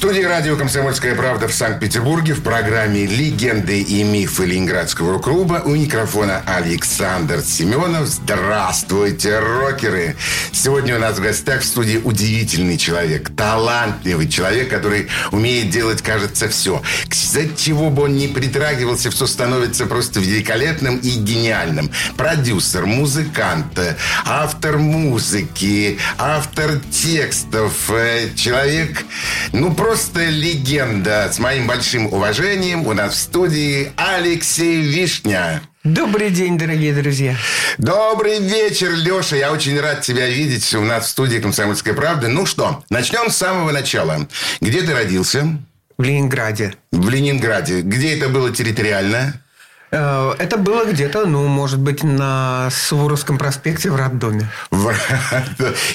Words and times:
Студии 0.00 0.22
радио 0.22 0.56
«Комсомольская 0.56 1.14
правда» 1.14 1.46
в 1.46 1.52
Санкт-Петербурге 1.52 2.32
в 2.32 2.42
программе 2.42 3.04
«Легенды 3.04 3.82
и 3.82 4.02
мифы 4.02 4.46
Ленинградского 4.46 5.12
рок-клуба» 5.12 5.60
у 5.66 5.74
микрофона 5.74 6.42
Александр 6.46 7.42
Семенов. 7.42 8.06
Здравствуйте, 8.06 9.38
рокеры! 9.40 10.16
Сегодня 10.52 10.96
у 10.96 10.98
нас 10.98 11.18
в 11.18 11.22
гостях 11.22 11.60
в 11.60 11.66
студии 11.66 11.98
удивительный 12.02 12.78
человек, 12.78 13.28
талантливый 13.36 14.26
человек, 14.26 14.70
который 14.70 15.08
умеет 15.32 15.68
делать, 15.68 16.00
кажется, 16.00 16.48
все. 16.48 16.82
К 17.06 17.14
чего 17.58 17.90
бы 17.90 18.04
он 18.04 18.16
ни 18.16 18.26
притрагивался, 18.26 19.10
все 19.10 19.26
становится 19.26 19.84
просто 19.84 20.20
великолепным 20.20 20.96
и 20.96 21.10
гениальным. 21.10 21.90
Продюсер, 22.16 22.86
музыкант, 22.86 23.78
автор 24.24 24.78
музыки, 24.78 25.98
автор 26.16 26.80
текстов, 26.90 27.90
э, 27.90 28.30
человек, 28.34 29.04
ну, 29.52 29.74
просто 29.74 29.89
просто 29.90 30.24
легенда. 30.28 31.28
С 31.32 31.40
моим 31.40 31.66
большим 31.66 32.06
уважением 32.06 32.86
у 32.86 32.92
нас 32.92 33.14
в 33.14 33.18
студии 33.18 33.90
Алексей 33.96 34.82
Вишня. 34.82 35.62
Добрый 35.82 36.30
день, 36.30 36.56
дорогие 36.56 36.94
друзья. 36.94 37.34
Добрый 37.76 38.38
вечер, 38.38 38.92
Леша. 38.94 39.34
Я 39.34 39.50
очень 39.50 39.80
рад 39.80 40.02
тебя 40.02 40.28
видеть 40.28 40.72
у 40.76 40.82
нас 40.82 41.06
в 41.06 41.08
студии 41.08 41.38
«Комсомольской 41.38 41.92
правды». 41.92 42.28
Ну 42.28 42.46
что, 42.46 42.84
начнем 42.88 43.32
с 43.32 43.36
самого 43.36 43.72
начала. 43.72 44.28
Где 44.60 44.82
ты 44.82 44.94
родился? 44.94 45.58
В 45.98 46.02
Ленинграде. 46.04 46.74
В 46.92 47.08
Ленинграде. 47.08 47.80
Где 47.80 48.16
это 48.16 48.28
было 48.28 48.52
территориально? 48.52 49.42
Э, 49.90 50.34
это 50.38 50.56
было 50.56 50.84
где-то, 50.84 51.26
ну, 51.26 51.48
может 51.48 51.80
быть, 51.80 52.04
на 52.04 52.68
Суворовском 52.70 53.38
проспекте 53.38 53.90
в 53.90 53.96
роддоме. 53.96 54.48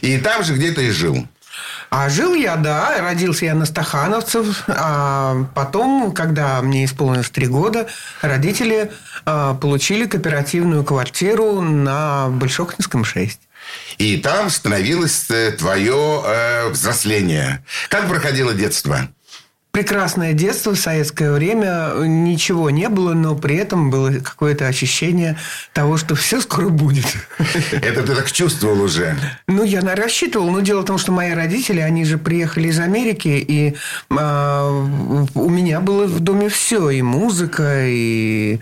И 0.01 0.17
там 0.17 0.43
же 0.43 0.53
где-то 0.53 0.81
и 0.81 0.89
жил. 0.89 1.25
А 1.89 2.09
жил 2.09 2.33
я, 2.33 2.55
да, 2.55 2.95
родился 3.00 3.45
я 3.45 3.55
на 3.55 3.66
Стахановцев. 3.66 4.64
А 4.67 5.45
потом, 5.53 6.11
когда 6.11 6.61
мне 6.61 6.86
исполнилось 6.86 7.30
три 7.30 7.47
года, 7.47 7.88
родители 8.22 8.91
а, 9.25 9.53
получили 9.55 10.06
кооперативную 10.06 10.83
квартиру 10.83 11.61
на 11.61 12.28
Большохнинском 12.30 13.03
6. 13.03 13.39
И 13.97 14.17
там 14.17 14.50
становилось 14.50 15.30
э, 15.30 15.52
твое 15.52 16.22
э, 16.25 16.69
взросление. 16.69 17.63
Как 17.89 18.08
проходило 18.08 18.53
детство? 18.53 19.08
Прекрасное 19.75 20.31
детство 20.31 20.73
в 20.73 20.79
советское 20.79 21.33
время. 21.33 21.91
Ничего 21.97 22.69
не 22.69 22.87
было, 22.87 23.13
но 23.13 23.35
при 23.35 23.57
этом 23.57 23.89
было 23.89 24.09
какое-то 24.19 24.67
ощущение 24.67 25.37
того, 25.73 25.97
что 25.97 26.15
все 26.15 26.39
скоро 26.39 26.69
будет. 26.69 27.05
Это 27.73 28.03
ты 28.03 28.15
так 28.15 28.31
чувствовал 28.31 28.81
уже? 28.81 29.17
Ну, 29.49 29.65
я 29.65 29.81
рассчитывал. 29.81 30.49
Но 30.49 30.61
дело 30.61 30.83
в 30.83 30.85
том, 30.85 30.97
что 30.97 31.11
мои 31.11 31.33
родители, 31.33 31.81
они 31.81 32.05
же 32.05 32.17
приехали 32.17 32.69
из 32.69 32.79
Америки, 32.79 33.27
и 33.27 33.75
а, 34.11 34.69
у 35.33 35.49
меня 35.49 35.81
было 35.81 36.07
в 36.07 36.21
доме 36.21 36.47
все. 36.47 36.89
И 36.89 37.01
музыка, 37.01 37.85
и, 37.85 38.61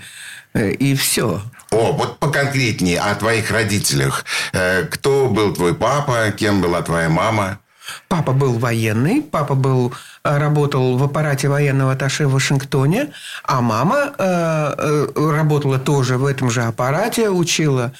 и 0.55 0.95
все. 0.95 1.43
О, 1.69 1.91
вот 1.91 2.17
поконкретнее 2.17 2.99
о 2.99 3.13
твоих 3.13 3.51
родителях. 3.51 4.25
Э, 4.51 4.85
кто 4.89 5.27
был 5.27 5.53
твой 5.53 5.75
папа, 5.75 6.31
кем 6.35 6.59
была 6.59 6.81
твоя 6.81 7.09
мама? 7.09 7.59
Папа 8.07 8.31
был 8.31 8.53
военный, 8.59 9.21
папа 9.21 9.55
был, 9.55 9.93
э, 10.23 10.37
работал 10.37 10.97
в 10.97 11.03
аппарате 11.03 11.49
военного 11.49 11.93
атташе 11.93 12.27
в 12.27 12.33
Вашингтоне, 12.33 13.11
а 13.43 13.61
мама 13.61 14.13
э, 14.17 14.75
э, 14.77 15.31
работала 15.31 15.79
тоже 15.79 16.17
в 16.17 16.25
этом 16.25 16.49
же 16.49 16.63
аппарате, 16.63 17.29
учила 17.29 17.91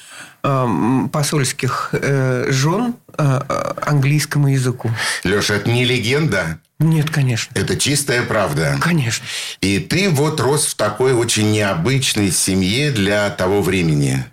э, 0.42 0.66
посольских 1.12 1.90
э, 1.92 2.46
жен 2.50 2.94
э, 3.18 3.40
английскому 3.82 4.48
языку. 4.48 4.90
Леша, 5.24 5.54
это 5.54 5.70
не 5.70 5.84
легенда? 5.84 6.58
Нет, 6.80 7.10
конечно. 7.10 7.52
Это 7.58 7.76
чистая 7.76 8.22
правда. 8.22 8.76
Конечно. 8.80 9.24
И 9.60 9.78
ты 9.78 10.10
вот 10.10 10.40
рос 10.40 10.66
в 10.66 10.74
такой 10.74 11.12
очень 11.12 11.52
необычной 11.52 12.30
семье 12.30 12.90
для 12.90 13.30
того 13.30 13.62
времени. 13.62 14.24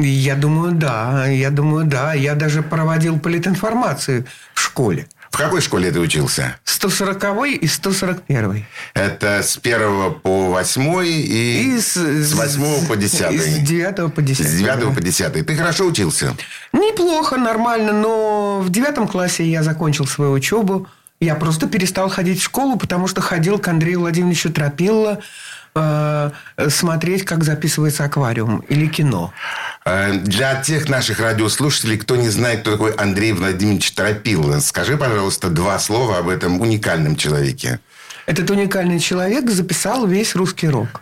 Я 0.00 0.36
думаю, 0.36 0.72
да. 0.72 1.26
Я 1.26 1.50
думаю, 1.50 1.84
да. 1.84 2.14
Я 2.14 2.34
даже 2.34 2.62
проводил 2.62 3.18
политинформацию 3.18 4.24
в 4.54 4.60
школе. 4.60 5.08
В 5.30 5.36
какой 5.36 5.60
школе 5.60 5.90
ты 5.90 6.00
учился? 6.00 6.56
140 6.64 7.46
и 7.60 7.66
141. 7.66 8.64
Это 8.94 9.42
с 9.42 9.58
1 9.62 10.14
по 10.22 10.46
8 10.50 11.04
и, 11.04 11.74
и 11.74 11.80
с, 11.80 11.96
с 11.96 12.32
8 12.32 12.86
по 12.86 12.96
10. 12.96 13.40
С 13.40 13.58
9 13.58 14.14
по 14.14 14.22
10. 14.22 14.46
С 14.46 14.54
9 14.54 14.80
да. 14.80 14.90
по 14.90 15.00
10. 15.00 15.46
Ты 15.46 15.56
хорошо 15.56 15.86
учился? 15.86 16.34
Неплохо, 16.72 17.36
нормально. 17.36 17.92
Но 17.92 18.60
в 18.60 18.70
9 18.70 19.10
классе 19.10 19.44
я 19.44 19.62
закончил 19.62 20.06
свою 20.06 20.32
учебу. 20.32 20.86
Я 21.20 21.34
просто 21.34 21.66
перестал 21.66 22.08
ходить 22.08 22.40
в 22.40 22.44
школу, 22.44 22.76
потому 22.76 23.08
что 23.08 23.20
ходил 23.20 23.58
к 23.58 23.66
Андрею 23.68 24.00
Владимировичу 24.00 24.52
Тропилло 24.52 25.18
э, 25.74 26.30
смотреть, 26.68 27.24
как 27.24 27.42
записывается 27.44 28.04
аквариум 28.04 28.60
или 28.68 28.86
кино. 28.86 29.32
Э, 29.88 30.12
для 30.12 30.60
тех 30.60 30.88
наших 30.88 31.18
радиослушателей, 31.18 31.96
кто 31.96 32.16
не 32.16 32.28
знает, 32.28 32.60
кто 32.60 32.72
такой 32.72 32.92
Андрей 32.92 33.32
Владимирович 33.32 33.92
Торопило, 33.92 34.60
скажи, 34.60 34.98
пожалуйста, 34.98 35.48
два 35.48 35.78
слова 35.78 36.18
об 36.18 36.28
этом 36.28 36.60
уникальном 36.60 37.16
человеке. 37.16 37.80
Этот 38.26 38.50
уникальный 38.50 39.00
человек 39.00 39.50
записал 39.50 40.06
весь 40.06 40.34
русский 40.34 40.68
рок. 40.68 41.00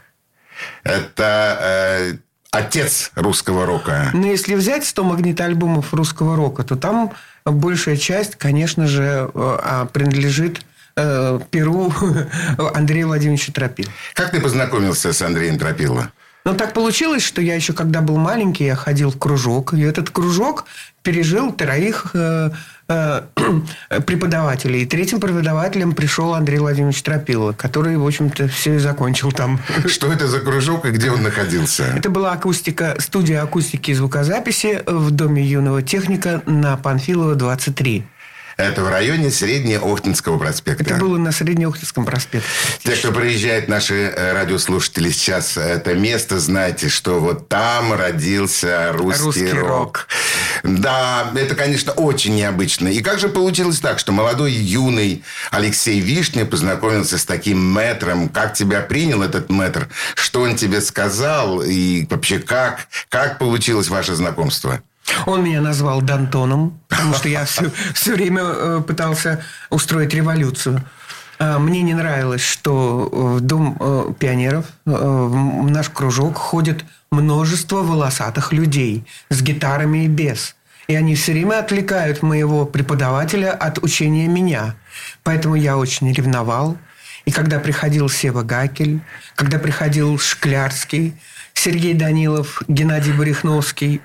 Это 0.84 1.58
э, 1.60 2.12
отец 2.52 3.10
русского 3.16 3.66
рока. 3.66 4.10
Но 4.14 4.26
если 4.26 4.54
взять 4.54 4.86
100 4.86 5.02
магнитоальбомов 5.02 5.92
русского 5.92 6.36
рока, 6.36 6.62
то 6.62 6.76
там 6.76 7.12
большая 7.44 7.96
часть, 7.96 8.36
конечно 8.36 8.86
же, 8.86 9.02
э, 9.02 9.30
а, 9.34 9.86
принадлежит 9.86 10.60
э, 10.96 11.40
перу 11.50 11.92
Андрея 12.74 13.06
Владимировича 13.06 13.52
Тропила. 13.52 13.90
Как 14.14 14.30
ты 14.30 14.40
познакомился 14.40 15.12
с 15.12 15.20
Андреем 15.22 15.58
Тропило? 15.58 16.12
Но 16.46 16.54
так 16.54 16.74
получилось, 16.74 17.24
что 17.24 17.42
я 17.42 17.56
еще 17.56 17.72
когда 17.72 18.00
был 18.00 18.18
маленький, 18.18 18.66
я 18.66 18.76
ходил 18.76 19.10
в 19.10 19.18
кружок. 19.18 19.74
И 19.74 19.80
этот 19.80 20.10
кружок 20.10 20.66
пережил 21.02 21.52
троих 21.52 22.12
э, 22.14 22.50
э, 22.86 23.22
преподавателей. 24.06 24.82
И 24.82 24.86
третьим 24.86 25.18
преподавателем 25.18 25.92
пришел 25.92 26.34
Андрей 26.34 26.60
Владимирович 26.60 27.02
Тропило, 27.02 27.50
который, 27.50 27.96
в 27.96 28.06
общем-то, 28.06 28.46
все 28.46 28.76
и 28.76 28.78
закончил 28.78 29.32
там. 29.32 29.58
Что 29.86 30.12
это 30.12 30.28
за 30.28 30.38
кружок 30.38 30.86
и 30.86 30.92
где 30.92 31.10
он 31.10 31.24
находился? 31.24 31.82
Это 31.96 32.10
была 32.10 32.30
акустика, 32.30 32.94
студия 33.00 33.42
акустики 33.42 33.90
и 33.90 33.94
звукозаписи 33.94 34.84
в 34.86 35.10
Доме 35.10 35.44
юного 35.44 35.82
техника 35.82 36.42
на 36.46 36.76
Панфилова, 36.76 37.34
23. 37.34 38.04
Это 38.56 38.82
в 38.82 38.88
районе 38.88 39.30
Среднеохтинского 39.30 40.38
проспекта. 40.38 40.82
Это 40.82 40.94
было 40.94 41.18
на 41.18 41.30
Среднеохтинском 41.30 42.06
проспекте. 42.06 42.48
Те, 42.82 42.96
кто 42.96 43.12
приезжает, 43.12 43.68
наши 43.68 43.94
э, 43.94 44.32
радиослушатели 44.32 45.10
сейчас 45.10 45.58
это 45.58 45.94
место, 45.94 46.40
знаете, 46.40 46.88
что 46.88 47.20
вот 47.20 47.48
там 47.48 47.92
родился 47.92 48.92
русский, 48.94 49.24
русский 49.24 49.52
рок. 49.52 49.68
рок. 49.68 50.08
Да, 50.62 51.32
это, 51.36 51.54
конечно, 51.54 51.92
очень 51.92 52.34
необычно. 52.34 52.88
И 52.88 53.02
как 53.02 53.18
же 53.18 53.28
получилось 53.28 53.78
так, 53.78 53.98
что 53.98 54.12
молодой, 54.12 54.52
юный 54.52 55.22
Алексей 55.50 56.00
Вишня 56.00 56.46
познакомился 56.46 57.18
с 57.18 57.26
таким 57.26 57.62
мэтром? 57.72 58.30
Как 58.30 58.54
тебя 58.54 58.80
принял 58.80 59.22
этот 59.22 59.50
мэтр? 59.50 59.88
Что 60.14 60.40
он 60.40 60.56
тебе 60.56 60.80
сказал? 60.80 61.60
И 61.60 62.06
вообще, 62.08 62.38
как, 62.38 62.88
как 63.10 63.38
получилось 63.38 63.88
ваше 63.88 64.14
знакомство? 64.14 64.80
Он 65.26 65.44
меня 65.44 65.60
назвал 65.60 66.02
Дантоном, 66.02 66.80
потому 66.88 67.14
что 67.14 67.28
я 67.28 67.44
все, 67.44 67.70
все 67.94 68.14
время 68.14 68.42
э, 68.44 68.82
пытался 68.86 69.42
устроить 69.70 70.14
революцию. 70.14 70.82
А, 71.38 71.58
мне 71.58 71.82
не 71.82 71.94
нравилось, 71.94 72.42
что 72.42 73.08
в 73.12 73.40
Дом 73.40 73.76
э, 73.78 74.12
пионеров, 74.18 74.66
э, 74.86 74.90
в 74.90 75.70
наш 75.70 75.90
кружок 75.90 76.36
ходит 76.36 76.84
множество 77.10 77.78
волосатых 77.78 78.52
людей 78.52 79.06
с 79.30 79.42
гитарами 79.42 80.04
и 80.04 80.08
без. 80.08 80.56
И 80.88 80.94
они 80.94 81.14
все 81.16 81.32
время 81.32 81.58
отвлекают 81.58 82.22
моего 82.22 82.64
преподавателя 82.64 83.52
от 83.52 83.82
учения 83.82 84.28
меня. 84.28 84.76
Поэтому 85.24 85.56
я 85.56 85.76
очень 85.76 86.12
ревновал. 86.12 86.76
И 87.24 87.32
когда 87.32 87.58
приходил 87.58 88.08
Сева 88.08 88.42
Гакель, 88.42 89.00
когда 89.34 89.58
приходил 89.58 90.16
Шклярский, 90.16 91.16
Сергей 91.54 91.94
Данилов, 91.94 92.62
Геннадий 92.68 93.12
Барихновский, 93.12 94.00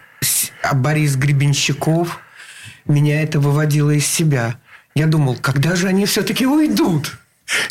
Борис 0.74 1.16
Гребенщиков, 1.16 2.20
меня 2.86 3.22
это 3.22 3.40
выводило 3.40 3.92
из 3.92 4.08
себя. 4.08 4.56
Я 4.96 5.08
думал, 5.08 5.38
когда 5.42 5.76
же 5.76 5.88
они 5.88 6.06
все-таки 6.06 6.46
уйдут? 6.46 7.18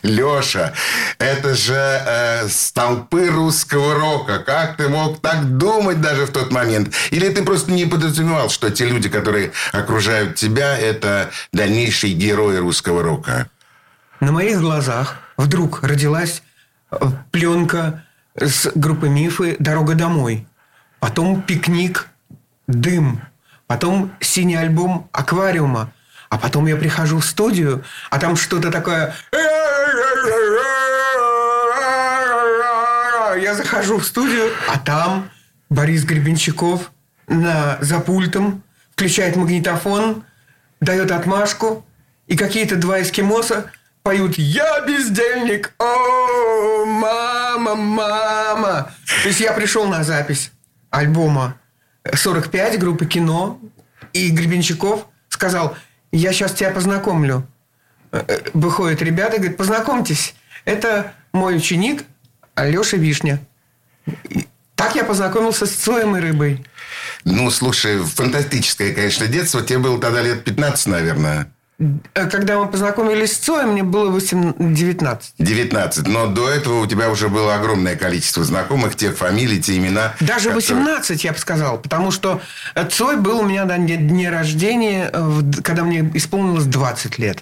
Леша, 0.02 0.74
это 1.18 1.54
же 1.54 1.74
э, 1.74 2.48
столпы 2.48 3.28
русского 3.28 3.94
рока. 3.94 4.40
Как 4.40 4.76
ты 4.76 4.88
мог 4.88 5.20
так 5.20 5.56
думать 5.56 6.02
даже 6.02 6.26
в 6.26 6.32
тот 6.32 6.52
момент? 6.52 6.94
Или 7.10 7.30
ты 7.30 7.42
просто 7.42 7.72
не 7.72 7.86
подразумевал, 7.86 8.50
что 8.50 8.70
те 8.70 8.86
люди, 8.86 9.08
которые 9.08 9.52
окружают 9.72 10.34
тебя, 10.34 10.76
это 10.76 11.30
дальнейшие 11.52 12.12
герои 12.12 12.56
русского 12.56 13.02
рока? 13.02 13.48
На 14.20 14.32
моих 14.32 14.60
глазах 14.60 15.16
вдруг 15.38 15.82
родилась 15.82 16.42
э, 16.90 16.96
пленка 17.30 18.04
с 18.34 18.70
группы 18.74 19.08
«Мифы» 19.08 19.56
«Дорога 19.58 19.94
домой». 19.94 20.46
Потом 20.98 21.40
«Пикник» 21.40 22.10
«Дым», 22.70 23.20
потом 23.66 24.12
синий 24.20 24.56
альбом 24.56 25.08
«Аквариума», 25.12 25.92
а 26.28 26.38
потом 26.38 26.66
я 26.66 26.76
прихожу 26.76 27.18
в 27.18 27.24
студию, 27.24 27.84
а 28.08 28.18
там 28.18 28.36
что-то 28.36 28.70
такое... 28.70 29.14
Я 33.42 33.54
захожу 33.54 33.98
в 33.98 34.04
студию, 34.04 34.50
а 34.68 34.78
там 34.78 35.30
Борис 35.70 36.04
Гребенщиков 36.04 36.90
на, 37.26 37.78
за 37.80 38.00
пультом 38.00 38.62
включает 38.92 39.36
магнитофон, 39.36 40.24
дает 40.80 41.10
отмашку, 41.10 41.84
и 42.26 42.36
какие-то 42.36 42.76
два 42.76 43.02
эскимоса 43.02 43.70
поют 44.02 44.36
«Я 44.36 44.80
бездельник, 44.82 45.74
о, 45.78 46.84
мама, 46.84 47.74
мама». 47.74 48.92
То 49.22 49.28
есть 49.28 49.40
я 49.40 49.52
пришел 49.52 49.86
на 49.88 50.04
запись 50.04 50.52
альбома 50.90 51.56
45 52.14 52.78
группы 52.78 53.06
«Кино», 53.06 53.60
и 54.12 54.30
Гребенщиков 54.30 55.06
сказал 55.28 55.76
«Я 56.12 56.32
сейчас 56.32 56.52
тебя 56.52 56.70
познакомлю». 56.70 57.46
Э, 58.12 58.24
э, 58.26 58.38
выходят 58.54 59.02
ребята 59.02 59.36
говорят 59.36 59.56
«Познакомьтесь, 59.56 60.34
это 60.64 61.14
мой 61.32 61.56
ученик 61.56 62.04
Алеша 62.54 62.96
Вишня». 62.96 63.40
Так 64.74 64.94
я 64.94 65.04
познакомился 65.04 65.66
с 65.66 65.70
Цоем 65.72 66.16
и 66.16 66.20
рыбой. 66.20 66.64
Ну, 67.24 67.50
слушай, 67.50 68.02
фантастическое, 68.02 68.94
конечно, 68.94 69.26
детство. 69.26 69.62
Тебе 69.62 69.78
было 69.78 70.00
тогда 70.00 70.22
лет 70.22 70.42
15, 70.42 70.86
наверное. 70.86 71.52
Э, 72.14 72.26
когда 72.26 72.58
мы 72.58 72.68
познакомились 72.68 73.32
с 73.32 73.38
Цоем, 73.38 73.70
мне 73.70 73.82
было 73.82 74.10
8, 74.10 74.74
19. 74.74 75.34
19. 75.38 76.06
Но 76.08 76.26
до 76.26 76.48
этого 76.48 76.80
у 76.80 76.86
тебя 76.86 77.10
уже 77.10 77.28
было 77.28 77.54
огромное 77.54 77.96
количество 77.96 78.44
знакомых, 78.44 78.96
тех 78.96 79.16
фамилий, 79.16 79.60
те 79.60 79.78
имена. 79.78 80.14
Даже 80.20 80.50
которые... 80.50 80.84
18, 80.84 81.24
я 81.24 81.32
бы 81.32 81.38
сказал. 81.38 81.78
Потому 81.78 82.10
что 82.10 82.40
Цой 82.90 83.16
был 83.16 83.40
у 83.40 83.44
меня 83.44 83.64
на 83.64 83.78
дне 83.78 84.30
рождения, 84.30 85.10
когда 85.62 85.84
мне 85.84 86.10
исполнилось 86.14 86.64
20 86.64 87.18
лет. 87.18 87.38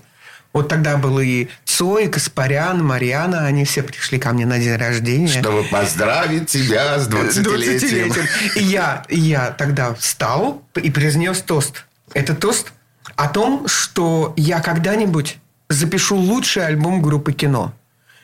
Вот 0.52 0.68
тогда 0.68 0.96
был 0.96 1.18
и 1.20 1.48
Цой, 1.64 2.06
и 2.06 2.08
Каспарян, 2.08 2.82
Марьяна. 2.82 3.44
Они 3.46 3.64
все 3.64 3.82
пришли 3.82 4.18
ко 4.18 4.32
мне 4.32 4.46
на 4.46 4.58
день 4.58 4.76
рождения. 4.76 5.40
Чтобы 5.40 5.64
поздравить 5.64 6.48
тебя 6.48 6.98
с 6.98 7.08
20-летием. 7.08 8.12
20 8.12 8.56
и 8.56 8.62
я, 8.62 9.04
я 9.08 9.50
тогда 9.50 9.94
встал 9.94 10.62
и 10.74 10.90
произнес 10.90 11.42
тост. 11.42 11.84
Это 12.14 12.34
тост 12.34 12.72
о 13.18 13.28
том, 13.28 13.66
что 13.66 14.32
я 14.36 14.60
когда-нибудь 14.60 15.38
запишу 15.68 16.14
лучший 16.14 16.64
альбом 16.64 17.02
группы 17.02 17.32
кино. 17.32 17.72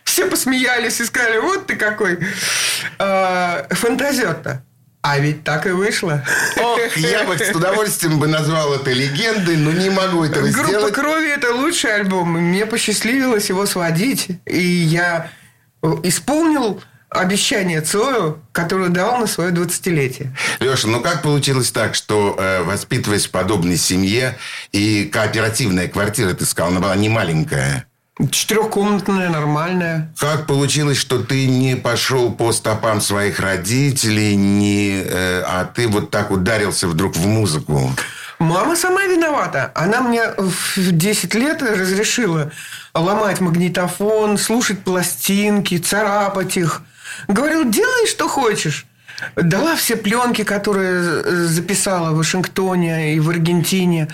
Все 0.05 0.27
посмеялись 0.27 1.01
и 1.01 1.05
сказали, 1.05 1.39
вот 1.39 1.67
ты 1.67 1.75
какой 1.75 2.21
э, 3.01 3.75
фантазер-то. 3.75 4.63
А 5.03 5.19
ведь 5.19 5.43
так 5.43 5.67
и 5.67 5.71
вышло. 5.71 6.25
Ох, 6.59 6.97
я 6.97 7.25
бы 7.25 7.37
с 7.37 7.51
удовольствием 7.51 8.21
бы 8.21 8.29
назвал 8.29 8.73
это 8.73 8.93
легендой, 8.93 9.57
но 9.57 9.73
не 9.73 9.91
могу 9.91 10.25
этого 10.25 10.47
Группа 10.49 10.69
сделать. 10.69 10.95
Группа 10.95 11.01
крови 11.01 11.29
это 11.29 11.53
лучший 11.53 11.93
альбом. 11.93 12.31
Мне 12.31 12.65
посчастливилось 12.65 13.49
его 13.49 13.67
сводить. 13.67 14.29
И 14.47 14.63
я 14.63 15.29
исполнил 16.05 16.81
обещание 17.15 17.81
Цою, 17.81 18.41
которое 18.53 18.89
дал 18.89 19.19
на 19.19 19.27
свое 19.27 19.53
20-летие. 19.53 20.29
Леша, 20.61 20.89
ну 20.89 21.01
как 21.01 21.23
получилось 21.23 21.71
так, 21.71 21.95
что 21.95 22.37
э, 22.39 22.63
воспитываясь 22.63 23.27
в 23.27 23.31
подобной 23.31 23.77
семье 23.77 24.37
и 24.73 25.05
кооперативная 25.05 25.89
квартира, 25.89 26.35
ты 26.35 26.45
сказал, 26.45 26.73
она 26.73 26.81
была 26.81 26.97
не 26.97 27.09
маленькая? 27.09 27.87
Четырехкомнатная, 28.31 29.29
нормальная. 29.29 30.15
Как 30.19 30.47
получилось, 30.47 30.99
что 30.99 31.19
ты 31.19 31.47
не 31.47 31.75
пошел 31.75 32.31
по 32.31 32.53
стопам 32.53 33.01
своих 33.01 33.41
родителей, 33.41 34.37
не, 34.37 35.03
э, 35.05 35.43
а 35.45 35.65
ты 35.65 35.89
вот 35.89 36.11
так 36.11 36.31
ударился 36.31 36.87
вдруг 36.87 37.17
в 37.17 37.27
музыку? 37.27 37.91
Мама 38.39 38.77
сама 38.77 39.05
виновата. 39.07 39.73
Она 39.75 40.01
мне 40.01 40.29
в 40.37 40.93
10 40.93 41.35
лет 41.35 41.63
разрешила 41.63 42.53
ломать 42.95 43.41
магнитофон, 43.41 44.39
слушать 44.39 44.85
пластинки, 44.85 45.79
царапать 45.79 46.57
их. 46.57 46.83
Говорил, 47.29 47.65
делай, 47.71 48.07
что 48.07 48.29
хочешь. 48.29 48.87
Дала 49.37 49.77
все 49.77 49.97
пленки, 49.97 50.43
которые 50.43 51.47
записала 51.47 52.11
в 52.11 52.17
Вашингтоне 52.17 53.15
и 53.15 53.21
в 53.21 53.31
Аргентине. 53.31 54.09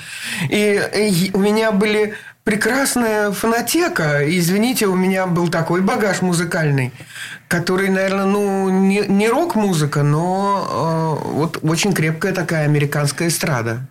И, 0.49 0.82
и 0.94 1.31
у 1.32 1.38
меня 1.38 1.73
были 1.73 2.14
прекрасная 2.44 3.31
фонотека. 3.32 4.20
Извините, 4.29 4.87
у 4.87 4.94
меня 4.94 5.26
был 5.26 5.49
такой 5.49 5.81
багаж 5.81 6.23
музыкальный, 6.23 6.93
который, 7.49 7.88
наверное, 7.88 8.26
ну, 8.26 8.69
не, 8.69 9.00
не 9.00 9.29
рок-музыка, 9.29 10.02
но 10.02 11.19
э, 11.25 11.29
вот 11.31 11.58
очень 11.62 11.93
крепкая 11.93 12.32
такая 12.32 12.64
американская 12.64 13.29
эстрада. 13.29 13.87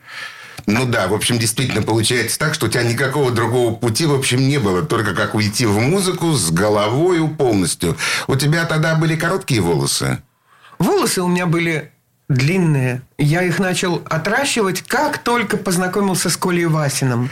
Ну 0.69 0.85
да, 0.85 1.07
в 1.07 1.15
общем, 1.15 1.39
действительно 1.39 1.81
получается 1.81 2.37
так, 2.37 2.53
что 2.53 2.67
у 2.67 2.69
тебя 2.69 2.83
никакого 2.83 3.31
другого 3.31 3.73
пути, 3.73 4.05
в 4.05 4.13
общем, 4.13 4.47
не 4.47 4.59
было. 4.59 4.83
Только 4.83 5.15
как 5.15 5.33
уйти 5.33 5.65
в 5.65 5.79
музыку 5.79 6.33
с 6.33 6.51
головою 6.51 7.27
полностью. 7.27 7.97
У 8.27 8.35
тебя 8.35 8.65
тогда 8.65 8.93
были 8.93 9.15
короткие 9.15 9.61
волосы? 9.61 10.21
Волосы 10.77 11.23
у 11.23 11.27
меня 11.27 11.47
были 11.47 11.91
длинные. 12.29 13.01
Я 13.17 13.41
их 13.41 13.57
начал 13.57 14.03
отращивать, 14.05 14.83
как 14.83 15.17
только 15.17 15.57
познакомился 15.57 16.29
с 16.29 16.37
Колей 16.37 16.67
Васиным. 16.67 17.31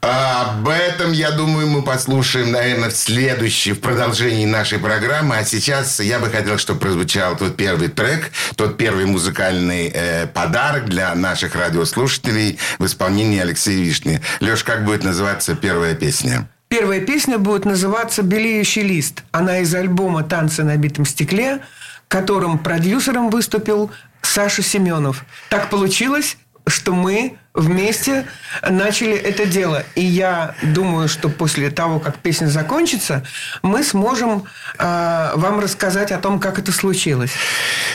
Об 0.00 0.68
этом, 0.68 1.12
я 1.12 1.32
думаю, 1.32 1.66
мы 1.66 1.82
послушаем, 1.82 2.52
наверное, 2.52 2.90
в 2.90 2.96
следующей, 2.96 3.72
в 3.72 3.80
продолжении 3.80 4.44
нашей 4.44 4.78
программы. 4.78 5.36
А 5.36 5.44
сейчас 5.44 6.00
я 6.00 6.18
бы 6.18 6.30
хотел, 6.30 6.58
чтобы 6.58 6.80
прозвучал 6.80 7.36
тот 7.36 7.56
первый 7.56 7.88
трек, 7.88 8.30
тот 8.56 8.76
первый 8.76 9.06
музыкальный 9.06 9.90
э, 9.92 10.26
подарок 10.26 10.88
для 10.88 11.14
наших 11.14 11.56
радиослушателей 11.56 12.58
в 12.78 12.86
исполнении 12.86 13.40
Алексея 13.40 13.82
Вишни. 13.82 14.20
Леш, 14.40 14.62
как 14.62 14.84
будет 14.84 15.02
называться 15.02 15.56
первая 15.56 15.94
песня? 15.94 16.48
Первая 16.68 17.00
песня 17.00 17.38
будет 17.38 17.64
называться 17.64 18.22
«Белеющий 18.22 18.82
лист». 18.82 19.22
Она 19.30 19.60
из 19.60 19.74
альбома 19.74 20.24
«Танцы 20.24 20.64
на 20.64 20.76
битом 20.76 21.06
стекле», 21.06 21.60
которым 22.08 22.58
продюсером 22.58 23.30
выступил 23.30 23.90
Саша 24.20 24.62
Семенов. 24.62 25.24
Так 25.48 25.70
получилось, 25.70 26.36
что 26.66 26.92
мы 26.92 27.38
вместе 27.54 28.26
начали 28.68 29.16
это 29.16 29.46
дело. 29.46 29.84
И 29.94 30.04
я 30.04 30.54
думаю, 30.62 31.08
что 31.08 31.28
после 31.28 31.70
того, 31.70 32.00
как 32.00 32.18
песня 32.18 32.46
закончится, 32.46 33.24
мы 33.62 33.82
сможем 33.82 34.44
э, 34.78 35.32
вам 35.34 35.60
рассказать 35.60 36.12
о 36.12 36.18
том, 36.18 36.38
как 36.38 36.58
это 36.58 36.72
случилось. 36.72 37.32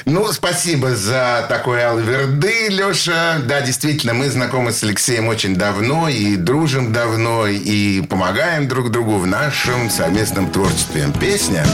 Ну, 0.05 0.31
спасибо 0.31 0.95
за 0.95 1.45
такой 1.47 1.85
алверды, 1.85 2.69
Леша. 2.69 3.39
Да, 3.45 3.61
действительно, 3.61 4.13
мы 4.13 4.29
знакомы 4.29 4.71
с 4.71 4.83
Алексеем 4.83 5.27
очень 5.27 5.55
давно 5.55 6.09
и 6.09 6.35
дружим 6.35 6.91
давно, 6.91 7.47
и 7.47 8.01
помогаем 8.01 8.67
друг 8.67 8.89
другу 8.89 9.17
в 9.17 9.27
нашем 9.27 9.89
совместном 9.89 10.49
творчестве. 10.49 11.07
Песня 11.19 11.65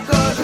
cosa 0.00 0.43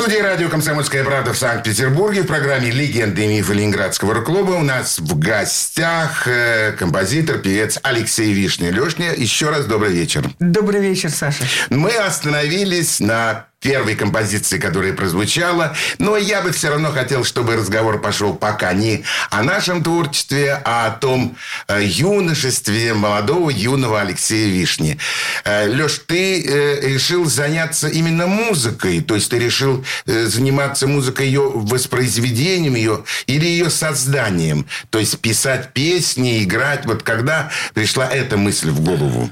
В 0.00 0.02
студии 0.02 0.22
радио 0.22 0.48
«Комсомольская 0.48 1.04
правда» 1.04 1.34
в 1.34 1.38
Санкт-Петербурге 1.38 2.22
в 2.22 2.26
программе 2.26 2.70
«Легенды 2.70 3.22
и 3.22 3.26
мифы 3.26 3.52
Ленинградского 3.52 4.14
рок-клуба» 4.14 4.52
у 4.52 4.62
нас 4.62 4.98
в 4.98 5.18
гостях 5.18 6.26
э, 6.26 6.72
композитор, 6.72 7.36
певец 7.36 7.78
Алексей 7.82 8.32
Вишня. 8.32 8.70
Лешня, 8.70 9.12
еще 9.14 9.50
раз 9.50 9.66
добрый 9.66 9.92
вечер. 9.92 10.24
Добрый 10.38 10.80
вечер, 10.80 11.10
Саша. 11.10 11.44
Мы 11.68 11.90
остановились 11.90 12.98
на 12.98 13.49
первой 13.60 13.94
композиции, 13.94 14.58
которая 14.58 14.94
прозвучала, 14.94 15.76
но 15.98 16.16
я 16.16 16.40
бы 16.40 16.50
все 16.50 16.70
равно 16.70 16.90
хотел, 16.90 17.24
чтобы 17.24 17.56
разговор 17.56 18.00
пошел 18.00 18.34
пока 18.34 18.72
не 18.72 19.04
о 19.30 19.42
нашем 19.42 19.82
творчестве, 19.82 20.60
а 20.64 20.86
о 20.86 20.90
том 20.92 21.36
э, 21.68 21.82
юношестве 21.84 22.94
молодого 22.94 23.50
юного 23.50 24.00
Алексея 24.00 24.48
Вишни. 24.48 24.98
Э, 25.44 25.66
Леш, 25.68 26.00
ты 26.06 26.42
э, 26.42 26.88
решил 26.88 27.26
заняться 27.26 27.88
именно 27.88 28.26
музыкой, 28.26 29.02
то 29.02 29.14
есть 29.14 29.30
ты 29.30 29.38
решил 29.38 29.84
заниматься 30.06 30.86
музыкой, 30.86 31.26
ее 31.26 31.50
воспроизведением 31.54 32.76
ее 32.76 33.04
или 33.26 33.44
ее 33.44 33.68
созданием, 33.68 34.66
то 34.88 34.98
есть 34.98 35.18
писать 35.20 35.74
песни, 35.74 36.42
играть. 36.42 36.86
Вот 36.86 37.02
когда 37.02 37.50
пришла 37.74 38.08
эта 38.08 38.38
мысль 38.38 38.70
в 38.70 38.80
голову? 38.80 39.30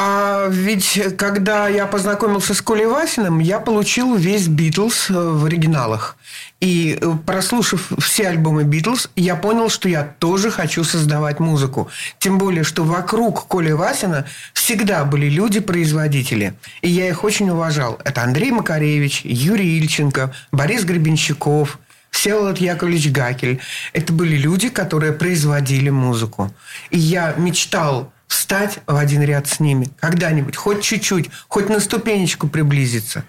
А 0.00 0.46
ведь 0.48 1.16
когда 1.16 1.66
я 1.66 1.84
познакомился 1.84 2.54
с 2.54 2.62
Колей 2.62 2.86
Васиным, 2.86 3.40
я 3.40 3.58
получил 3.58 4.14
весь 4.14 4.46
Битлз 4.46 5.10
э, 5.10 5.12
в 5.12 5.44
оригиналах. 5.44 6.16
И 6.60 6.96
э, 7.00 7.12
прослушав 7.26 7.90
все 7.98 8.28
альбомы 8.28 8.62
Битлз, 8.62 9.10
я 9.16 9.34
понял, 9.34 9.68
что 9.68 9.88
я 9.88 10.04
тоже 10.04 10.52
хочу 10.52 10.84
создавать 10.84 11.40
музыку. 11.40 11.88
Тем 12.20 12.38
более, 12.38 12.62
что 12.62 12.84
вокруг 12.84 13.48
Коли 13.48 13.72
Васина 13.72 14.24
всегда 14.52 15.04
были 15.04 15.28
люди-производители. 15.28 16.54
И 16.80 16.88
я 16.88 17.08
их 17.08 17.24
очень 17.24 17.50
уважал. 17.50 17.98
Это 18.04 18.22
Андрей 18.22 18.52
Макаревич, 18.52 19.22
Юрий 19.24 19.78
Ильченко, 19.80 20.32
Борис 20.52 20.84
Гребенщиков– 20.84 21.80
Всеволод 22.10 22.58
Яковлевич 22.58 23.10
Гакель. 23.10 23.60
Это 23.92 24.12
были 24.12 24.36
люди, 24.36 24.68
которые 24.68 25.12
производили 25.12 25.90
музыку. 25.90 26.52
И 26.90 26.98
я 26.98 27.34
мечтал 27.36 28.12
встать 28.28 28.78
в 28.86 28.94
один 28.94 29.22
ряд 29.22 29.48
с 29.48 29.58
ними. 29.58 29.88
Когда-нибудь, 29.98 30.56
хоть 30.56 30.82
чуть-чуть, 30.82 31.30
хоть 31.48 31.68
на 31.68 31.80
ступенечку 31.80 32.46
приблизиться. 32.46 33.24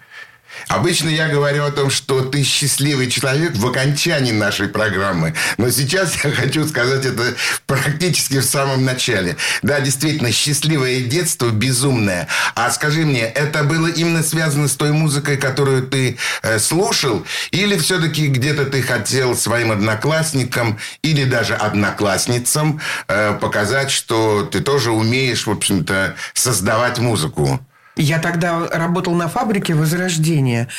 Обычно 0.68 1.10
я 1.10 1.28
говорю 1.30 1.64
о 1.64 1.72
том, 1.72 1.90
что 1.90 2.22
ты 2.22 2.44
счастливый 2.44 3.10
человек 3.10 3.56
в 3.56 3.66
окончании 3.66 4.32
нашей 4.32 4.68
программы. 4.68 5.34
Но 5.58 5.70
сейчас 5.70 6.24
я 6.24 6.32
хочу 6.32 6.68
сказать 6.68 7.06
это 7.06 7.36
практически 7.66 8.40
в 8.40 8.46
самом 8.46 8.86
начале. 8.86 9.38
Да, 9.62 9.80
действительно, 9.80 10.32
счастливое 10.32 11.02
детство 11.02 11.50
безумное. 11.50 12.28
А 12.56 12.70
скажи 12.72 13.06
мне, 13.06 13.22
это 13.22 13.64
было 13.64 13.88
именно 13.88 14.24
связано 14.24 14.68
с 14.68 14.76
той 14.76 14.92
музыкой, 14.92 15.38
которую 15.38 15.88
ты 15.88 16.18
э, 16.42 16.60
слушал? 16.60 17.26
Или 17.52 17.78
все-таки 17.78 18.28
где-то 18.28 18.66
ты 18.66 18.82
хотел 18.82 19.36
своим 19.36 19.72
одноклассникам 19.72 20.80
или 21.02 21.24
даже 21.24 21.56
одноклассницам 21.56 22.82
э, 23.08 23.38
показать, 23.40 23.92
что 23.92 24.44
ты 24.44 24.60
тоже 24.60 24.92
умеешь, 24.92 25.48
в 25.48 25.52
общем-то, 25.52 26.16
создавать 26.34 27.00
музыку? 27.00 27.60
Я 28.00 28.20
тогда 28.20 28.66
работал 28.72 29.14
на 29.14 29.28
фабрике 29.28 29.74
Возрождения 29.74 30.70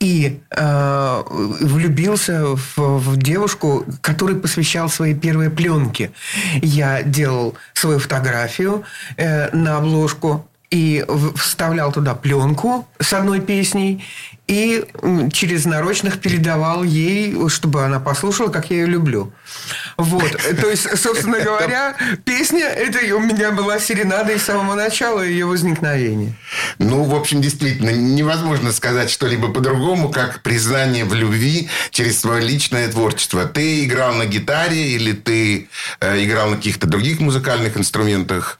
и 0.00 0.40
э, 0.50 1.22
влюбился 1.60 2.56
в, 2.56 2.78
в 2.78 3.16
девушку, 3.18 3.84
которой 4.00 4.36
посвящал 4.36 4.88
свои 4.88 5.14
первые 5.14 5.50
пленки. 5.50 6.10
Я 6.62 7.02
делал 7.02 7.54
свою 7.74 7.98
фотографию 7.98 8.82
э, 9.18 9.54
на 9.54 9.76
обложку 9.76 10.48
и 10.70 11.04
вставлял 11.36 11.92
туда 11.92 12.14
пленку 12.14 12.86
с 13.00 13.12
одной 13.12 13.40
песней 13.40 14.04
и 14.46 14.84
через 15.32 15.64
нарочных 15.64 16.20
передавал 16.20 16.82
ей, 16.82 17.36
чтобы 17.48 17.84
она 17.84 18.00
послушала, 18.00 18.48
как 18.48 18.70
я 18.70 18.78
ее 18.78 18.86
люблю. 18.86 19.32
Вот. 19.96 20.30
То 20.60 20.68
есть, 20.68 20.96
собственно 20.98 21.40
говоря, 21.40 21.96
песня 22.24 22.66
это 22.66 22.98
у 23.14 23.20
меня 23.20 23.52
была 23.52 23.78
серенада 23.78 24.36
с 24.36 24.42
самого 24.42 24.74
начала 24.74 25.22
ее 25.22 25.46
возникновения. 25.46 26.34
Ну, 26.78 27.04
в 27.04 27.14
общем, 27.14 27.40
действительно, 27.40 27.90
невозможно 27.90 28.72
сказать 28.72 29.10
что-либо 29.10 29.52
по-другому, 29.52 30.10
как 30.10 30.42
признание 30.42 31.04
в 31.04 31.14
любви 31.14 31.68
через 31.90 32.20
свое 32.20 32.44
личное 32.44 32.88
творчество. 32.88 33.44
Ты 33.44 33.84
играл 33.84 34.14
на 34.14 34.26
гитаре 34.26 34.90
или 34.90 35.12
ты 35.12 35.68
э, 36.00 36.24
играл 36.24 36.50
на 36.50 36.56
каких-то 36.56 36.86
других 36.86 37.20
музыкальных 37.20 37.76
инструментах? 37.76 38.59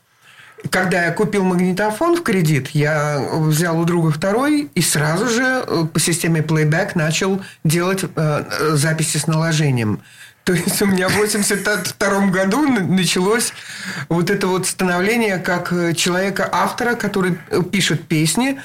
Когда 0.69 1.07
я 1.07 1.13
купил 1.13 1.45
магнитофон 1.45 2.17
в 2.17 2.23
кредит, 2.23 2.71
я 2.71 3.19
взял 3.33 3.81
у 3.81 3.85
друга 3.85 4.11
второй 4.11 4.71
и 4.75 4.83
сразу 4.83 5.29
же 5.29 5.65
э, 5.67 5.85
по 5.93 5.99
системе 5.99 6.43
плейбэк 6.43 6.95
начал 6.95 7.41
делать 7.65 8.05
э, 8.05 8.09
э, 8.15 8.77
записи 8.77 9.17
с 9.17 9.27
наложением. 9.27 10.01
То 10.45 10.53
есть 10.55 10.81
у 10.83 10.87
меня 10.87 11.09
в 11.09 11.17
82 11.17 12.27
году 12.27 12.67
началось 12.67 13.53
вот 14.09 14.31
это 14.31 14.49
вот 14.49 14.67
становление 14.67 15.39
как 15.39 15.73
э, 15.73 15.95
человека-автора, 15.95 16.95
который 16.95 17.39
пишет 17.71 18.07
песни. 18.07 18.61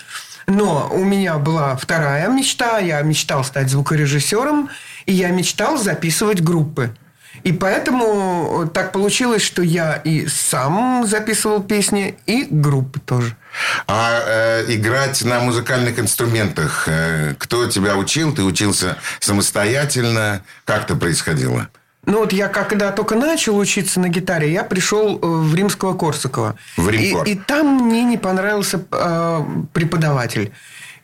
Но 0.47 0.89
у 0.91 1.03
меня 1.03 1.37
была 1.37 1.75
вторая 1.75 2.27
мечта. 2.29 2.79
Я 2.79 3.01
мечтал 3.01 3.43
стать 3.43 3.69
звукорежиссером, 3.69 4.69
и 5.05 5.13
я 5.13 5.29
мечтал 5.29 5.77
записывать 5.77 6.41
группы. 6.41 6.91
И 7.45 7.53
поэтому 7.53 8.67
так 8.73 8.91
получилось, 8.91 9.43
что 9.43 9.61
я 9.61 9.97
и 9.97 10.25
сам 10.25 11.05
записывал 11.05 11.61
песни, 11.61 12.17
и 12.25 12.47
группы 12.49 12.99
тоже. 12.99 13.37
А 13.85 14.19
э, 14.25 14.65
играть 14.73 15.23
на 15.23 15.39
музыкальных 15.39 15.99
инструментах, 15.99 16.87
э, 16.87 17.35
кто 17.37 17.67
тебя 17.67 17.97
учил? 17.97 18.33
Ты 18.33 18.41
учился 18.41 18.97
самостоятельно? 19.19 20.41
Как 20.65 20.85
это 20.85 20.95
происходило? 20.95 21.67
Ну 22.07 22.19
вот 22.19 22.33
я 22.33 22.47
когда 22.47 22.91
только 22.91 23.13
начал 23.13 23.55
учиться 23.57 23.99
на 23.99 24.09
гитаре, 24.09 24.51
я 24.51 24.63
пришел 24.63 25.19
э, 25.19 25.19
в 25.21 25.53
Римского 25.53 25.95
Корсакова. 25.95 26.55
В 26.77 26.89
Римкор. 26.89 27.27
И, 27.27 27.33
и 27.33 27.35
там 27.35 27.85
мне 27.85 28.03
не 28.03 28.17
понравился 28.17 28.81
э, 28.91 29.45
преподаватель. 29.71 30.51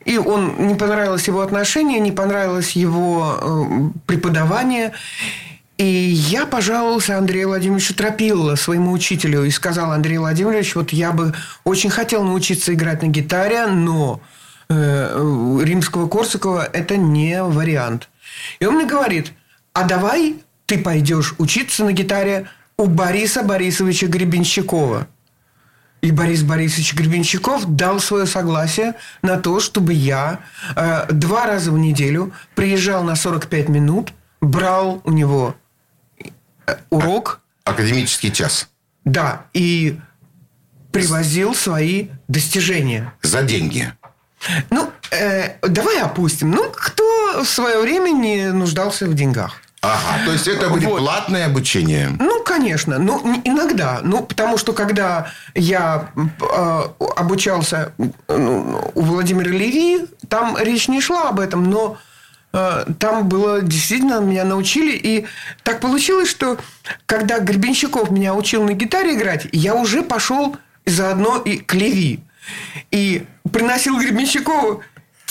И 0.04 0.18
он 0.18 0.66
не 0.66 0.74
понравилось 0.74 1.28
его 1.28 1.40
отношение, 1.42 2.00
не 2.00 2.10
понравилось 2.10 2.72
его 2.72 3.38
э, 3.40 3.90
преподавание. 4.06 4.92
И 5.78 5.84
я 5.84 6.46
пожаловался 6.46 7.18
Андрею 7.18 7.48
Владимировичу 7.48 7.94
Тропило, 7.94 8.54
своему 8.54 8.92
учителю, 8.92 9.44
и 9.44 9.50
сказал, 9.50 9.92
Андрей 9.92 10.18
Владимирович, 10.18 10.74
вот 10.76 10.92
я 10.92 11.12
бы 11.12 11.34
очень 11.64 11.90
хотел 11.90 12.22
научиться 12.24 12.74
играть 12.74 13.02
на 13.02 13.06
гитаре, 13.06 13.66
но 13.66 14.20
э, 14.68 15.60
римского 15.64 16.08
Корсакова 16.08 16.68
это 16.72 16.96
не 16.96 17.42
вариант. 17.42 18.08
И 18.60 18.66
он 18.66 18.76
мне 18.76 18.86
говорит, 18.86 19.32
а 19.72 19.84
давай 19.84 20.36
ты 20.66 20.78
пойдешь 20.78 21.34
учиться 21.38 21.84
на 21.84 21.92
гитаре 21.92 22.48
у 22.76 22.86
Бориса 22.86 23.42
Борисовича 23.42 24.06
Гребенщикова. 24.06 25.06
И 26.02 26.10
Борис 26.10 26.42
Борисович 26.42 26.94
Гребенщиков 26.94 27.64
дал 27.76 28.00
свое 28.00 28.26
согласие 28.26 28.94
на 29.22 29.38
то, 29.38 29.60
чтобы 29.60 29.92
я 29.92 30.40
э, 30.74 31.06
два 31.12 31.46
раза 31.46 31.70
в 31.70 31.78
неделю 31.78 32.32
приезжал 32.56 33.04
на 33.04 33.14
45 33.14 33.68
минут, 33.68 34.12
брал 34.40 35.00
у 35.04 35.12
него 35.12 35.54
э, 35.54 35.61
урок. 36.90 37.40
Академический 37.64 38.30
час. 38.32 38.68
Да, 39.04 39.46
и 39.52 39.98
привозил 40.92 41.54
свои 41.54 42.08
достижения. 42.28 43.12
За 43.22 43.42
деньги. 43.42 43.92
Ну, 44.70 44.90
э, 45.10 45.54
давай 45.62 46.00
опустим. 46.00 46.50
Ну, 46.50 46.70
кто 46.70 47.42
в 47.44 47.48
свое 47.48 47.80
время 47.80 48.10
не 48.10 48.52
нуждался 48.52 49.06
в 49.06 49.14
деньгах? 49.14 49.60
Ага, 49.80 50.24
то 50.24 50.32
есть 50.32 50.46
это 50.46 50.68
будет 50.68 50.84
Вот. 50.84 51.00
платное 51.00 51.46
обучение. 51.46 52.10
Ну, 52.20 52.44
конечно. 52.44 52.98
Ну, 52.98 53.40
иногда. 53.44 54.00
Ну, 54.04 54.22
потому 54.22 54.56
что 54.56 54.72
когда 54.72 55.32
я 55.54 56.08
э, 56.16 56.82
обучался 57.16 57.92
ну, 58.28 58.92
у 58.94 59.02
Владимира 59.02 59.50
Леви, 59.50 60.06
там 60.28 60.56
речь 60.56 60.86
не 60.86 61.00
шла 61.00 61.30
об 61.30 61.40
этом, 61.40 61.68
но 61.68 61.96
там 62.52 63.28
было 63.28 63.62
действительно 63.62 64.20
меня 64.20 64.44
научили. 64.44 64.96
И 64.96 65.26
так 65.62 65.80
получилось, 65.80 66.28
что 66.28 66.58
когда 67.06 67.38
Гребенщиков 67.38 68.10
меня 68.10 68.34
учил 68.34 68.62
на 68.64 68.74
гитаре 68.74 69.14
играть, 69.14 69.46
я 69.52 69.74
уже 69.74 70.02
пошел 70.02 70.56
заодно 70.84 71.38
и 71.38 71.58
к 71.58 71.74
Леви. 71.74 72.20
И 72.90 73.24
приносил 73.50 73.98
Гребенщикову 73.98 74.82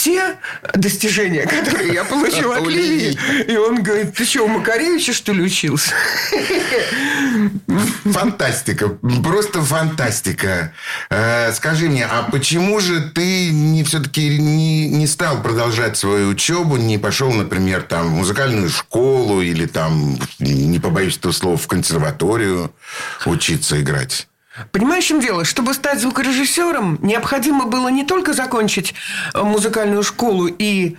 те 0.04 0.38
достижения, 0.74 1.46
которые 1.46 1.94
я 1.94 2.04
получил 2.04 2.52
от. 2.52 2.62
Леви. 2.62 3.18
И 3.48 3.56
он 3.56 3.84
говорит, 3.84 4.16
ты 4.16 4.26
что, 4.26 4.44
у 4.44 4.48
Макаревича, 4.48 5.14
что 5.14 5.32
ли, 5.32 5.44
учился? 5.44 5.92
Фантастика, 8.06 8.90
просто 9.24 9.62
фантастика. 9.62 10.74
Э, 11.10 11.52
скажи 11.54 11.88
мне, 11.88 12.06
а 12.06 12.24
почему 12.24 12.80
же 12.80 13.12
ты 13.14 13.52
не 13.52 13.84
все-таки 13.84 14.40
не, 14.40 14.88
не 14.90 15.06
стал 15.06 15.42
продолжать 15.44 15.98
свою 15.98 16.30
учебу, 16.30 16.78
не 16.78 16.98
пошел, 16.98 17.32
например, 17.32 17.84
там 17.84 18.08
в 18.08 18.12
музыкальную 18.12 18.70
школу 18.70 19.42
или 19.42 19.68
там, 19.68 20.18
не 20.40 20.80
побоюсь 20.80 21.18
этого 21.18 21.32
слова, 21.32 21.58
в 21.58 21.68
консерваторию 21.68 22.74
учиться 23.26 23.80
играть? 23.80 24.28
Понимаешь, 24.72 25.06
чем 25.06 25.20
дело? 25.20 25.44
Чтобы 25.46 25.74
стать 25.74 26.00
звукорежиссером, 26.02 27.00
необходимо 27.02 27.66
было 27.66 27.88
не 27.90 28.04
только 28.06 28.34
закончить 28.34 28.94
э, 29.34 29.42
музыкальную 29.42 30.04
школу 30.04 30.48
и 30.48 30.98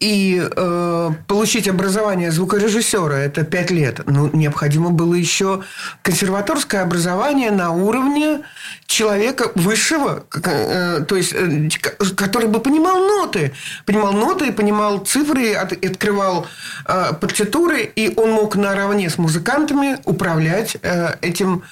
и 0.00 0.42
э, 0.44 1.10
получить 1.28 1.68
образование 1.68 2.32
звукорежиссера, 2.32 3.14
это 3.14 3.44
пять 3.44 3.70
лет. 3.70 4.00
Ну, 4.06 4.28
необходимо 4.32 4.90
было 4.90 5.14
еще 5.14 5.62
консерваторское 6.02 6.82
образование 6.82 7.52
на 7.52 7.70
уровне 7.70 8.40
человека 8.86 9.52
высшего, 9.54 10.24
э, 10.44 11.04
то 11.06 11.16
есть, 11.16 11.32
э, 11.32 11.68
который 12.16 12.48
бы 12.48 12.58
понимал 12.58 12.98
ноты, 13.06 13.52
понимал 13.86 14.12
ноты, 14.12 14.52
понимал 14.52 14.98
цифры, 14.98 15.52
от- 15.54 15.72
открывал 15.84 16.46
э, 16.86 17.12
партитуры, 17.20 17.82
и 17.82 18.12
он 18.16 18.32
мог 18.32 18.56
наравне 18.56 19.08
с 19.10 19.18
музыкантами 19.18 19.98
управлять 20.04 20.76
э, 20.82 21.14
этим 21.20 21.62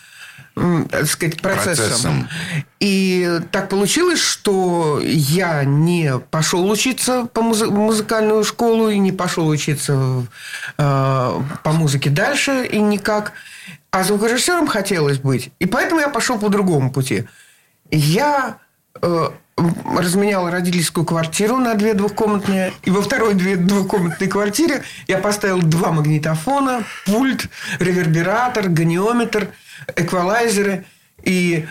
так 0.90 1.06
сказать, 1.06 1.40
процессом. 1.40 1.86
Процессом. 1.86 2.28
И 2.80 3.40
так 3.50 3.68
получилось, 3.68 4.20
что 4.20 5.00
я 5.02 5.64
не 5.64 6.18
пошел 6.30 6.68
учиться 6.68 7.26
по 7.32 7.40
музы- 7.42 7.70
музыкальную 7.70 8.44
школу 8.44 8.88
и 8.88 8.98
не 8.98 9.12
пошел 9.12 9.48
учиться 9.48 10.26
э, 10.78 11.40
по 11.62 11.72
музыке 11.72 12.10
дальше 12.10 12.66
и 12.66 12.80
никак. 12.80 13.32
А 13.90 14.04
звукорежиссером 14.04 14.66
хотелось 14.66 15.18
быть. 15.18 15.50
И 15.58 15.66
поэтому 15.66 16.00
я 16.00 16.08
пошел 16.08 16.38
по 16.38 16.48
другому 16.48 16.92
пути. 16.92 17.24
Я 17.90 18.58
э, 19.02 19.30
разменял 19.96 20.50
родительскую 20.50 21.04
квартиру 21.04 21.56
на 21.58 21.74
две 21.74 21.94
двухкомнатные. 21.94 22.72
И 22.84 22.90
во 22.90 23.02
второй 23.02 23.34
две 23.34 23.56
двухкомнатной 23.56 24.28
квартире 24.28 24.82
я 25.06 25.18
поставил 25.18 25.60
два 25.60 25.92
магнитофона, 25.92 26.84
пульт, 27.06 27.48
ревербератор, 27.78 28.68
гониометр, 28.68 29.48
эквалайзеры. 29.96 30.84
И 31.22 31.66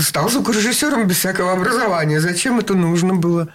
стал 0.00 0.28
звукорежиссером 0.28 1.06
без 1.06 1.18
всякого 1.18 1.52
образования. 1.52 2.20
Зачем 2.20 2.58
это 2.58 2.74
нужно 2.74 3.14
было? 3.14 3.48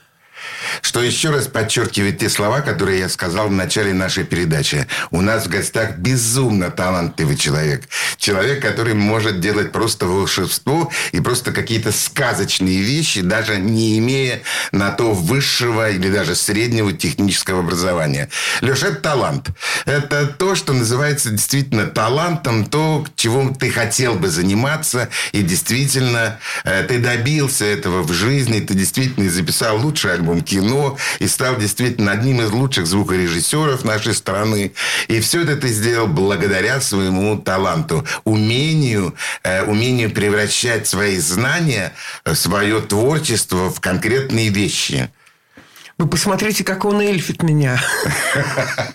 Что 0.82 1.02
еще 1.02 1.30
раз 1.30 1.48
подчеркивает 1.48 2.20
те 2.20 2.30
слова, 2.30 2.62
которые 2.62 3.00
я 3.00 3.10
сказал 3.10 3.48
в 3.48 3.52
начале 3.52 3.94
нашей 3.94 4.24
передачи. 4.24 4.88
У 5.10 5.22
нас 5.22 5.46
в 5.46 5.50
гостях 5.50 5.98
безумно 5.98 6.72
талантливый 6.72 7.38
человек. 7.38 7.84
Человек, 8.18 8.62
который 8.62 8.94
может 8.94 9.40
делать 9.40 9.72
просто 9.72 10.06
волшебство 10.06 10.92
и 11.12 11.20
просто 11.20 11.52
какие-то 11.52 11.92
сказочные 11.92 12.82
вещи, 12.82 13.22
даже 13.22 13.58
не 13.58 13.98
имея 14.00 14.42
на 14.72 14.92
то 14.92 15.14
высшего 15.14 15.90
или 15.90 16.10
даже 16.10 16.36
среднего 16.36 16.94
технического 16.94 17.60
образования. 17.60 18.30
Леша, 18.62 18.88
это 18.88 19.02
талант. 19.02 19.50
Это 19.86 20.28
то, 20.28 20.56
что 20.56 20.74
называется 20.74 21.30
действительно 21.30 21.88
талантом, 21.88 22.66
то, 22.66 23.06
чего 23.16 23.54
ты 23.60 23.72
хотел 23.72 24.16
бы 24.16 24.30
заниматься, 24.30 25.10
и 25.32 25.42
действительно 25.42 26.40
э, 26.64 26.84
ты 26.84 27.00
добился 27.00 27.66
этого 27.66 28.04
в 28.04 28.12
жизни, 28.12 28.60
ты 28.60 28.74
действительно 28.74 29.30
записал 29.30 29.78
лучший 29.80 30.14
альбом 30.14 30.31
кино 30.40 30.98
и 31.20 31.28
стал 31.28 31.58
действительно 31.58 32.14
одним 32.14 32.42
из 32.42 32.52
лучших 32.52 32.88
звукорежиссеров 32.88 33.84
нашей 33.84 34.14
страны. 34.14 34.72
И 35.10 35.20
все 35.20 35.42
это 35.42 35.58
ты 35.58 35.68
сделал 35.68 36.08
благодаря 36.08 36.80
своему 36.80 37.38
таланту, 37.38 38.06
умению, 38.24 39.14
э, 39.44 39.64
умению 39.64 40.12
превращать 40.12 40.88
свои 40.88 41.18
знания, 41.18 41.94
э, 42.24 42.34
свое 42.36 42.80
творчество 42.80 43.70
в 43.70 43.82
конкретные 43.82 44.50
вещи. 44.50 45.10
Вы 46.02 46.08
посмотрите, 46.08 46.64
как 46.64 46.84
он 46.84 47.00
эльфит 47.00 47.44
меня. 47.44 47.80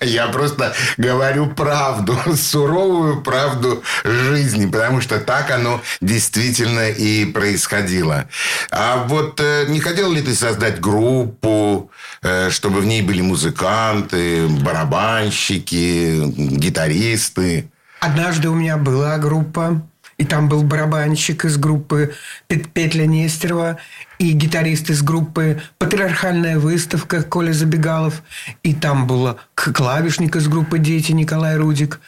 Я 0.01 0.27
просто 0.27 0.75
говорю 0.97 1.47
правду, 1.47 2.19
суровую 2.35 3.23
правду 3.23 3.85
жизни, 4.03 4.67
потому 4.69 5.01
что 5.01 5.21
так 5.21 5.53
оно 5.53 5.81
действительно 6.01 6.89
и 6.91 7.25
происходило. 7.25 8.29
А 8.73 9.05
вот 9.07 9.39
э, 9.41 9.67
не 9.69 9.79
хотел 9.79 10.11
ли 10.11 10.21
ты 10.21 10.35
создать 10.35 10.81
группу, 10.81 11.93
э, 12.23 12.51
чтобы 12.51 12.81
в 12.81 12.87
ней 12.87 13.03
были 13.03 13.21
музыканты, 13.21 14.49
барабанщики, 14.49 16.25
гитаристы? 16.27 17.71
Однажды 18.01 18.49
у 18.49 18.55
меня 18.55 18.79
была 18.79 19.17
группа, 19.19 19.81
и 20.19 20.25
там 20.25 20.49
был 20.49 20.65
барабанщик 20.65 21.45
из 21.45 21.57
группы 21.57 22.15
Пет- 22.49 22.73
Петля 22.73 23.07
Нестерова 23.07 23.77
и 24.19 24.33
гитарист 24.33 24.91
из 24.91 25.03
группы 25.03 25.61
«Патриархальная 25.79 26.59
выставка» 26.59 27.23
Коля 27.23 27.53
Забегалов. 27.53 28.23
И 28.63 28.75
там 28.75 29.07
был 29.07 29.39
клавишник 29.55 30.37
из 30.37 30.49
группы 30.49 30.79
«Дети» 30.79 31.13
Николай 31.13 31.57
Рудик. 31.57 32.01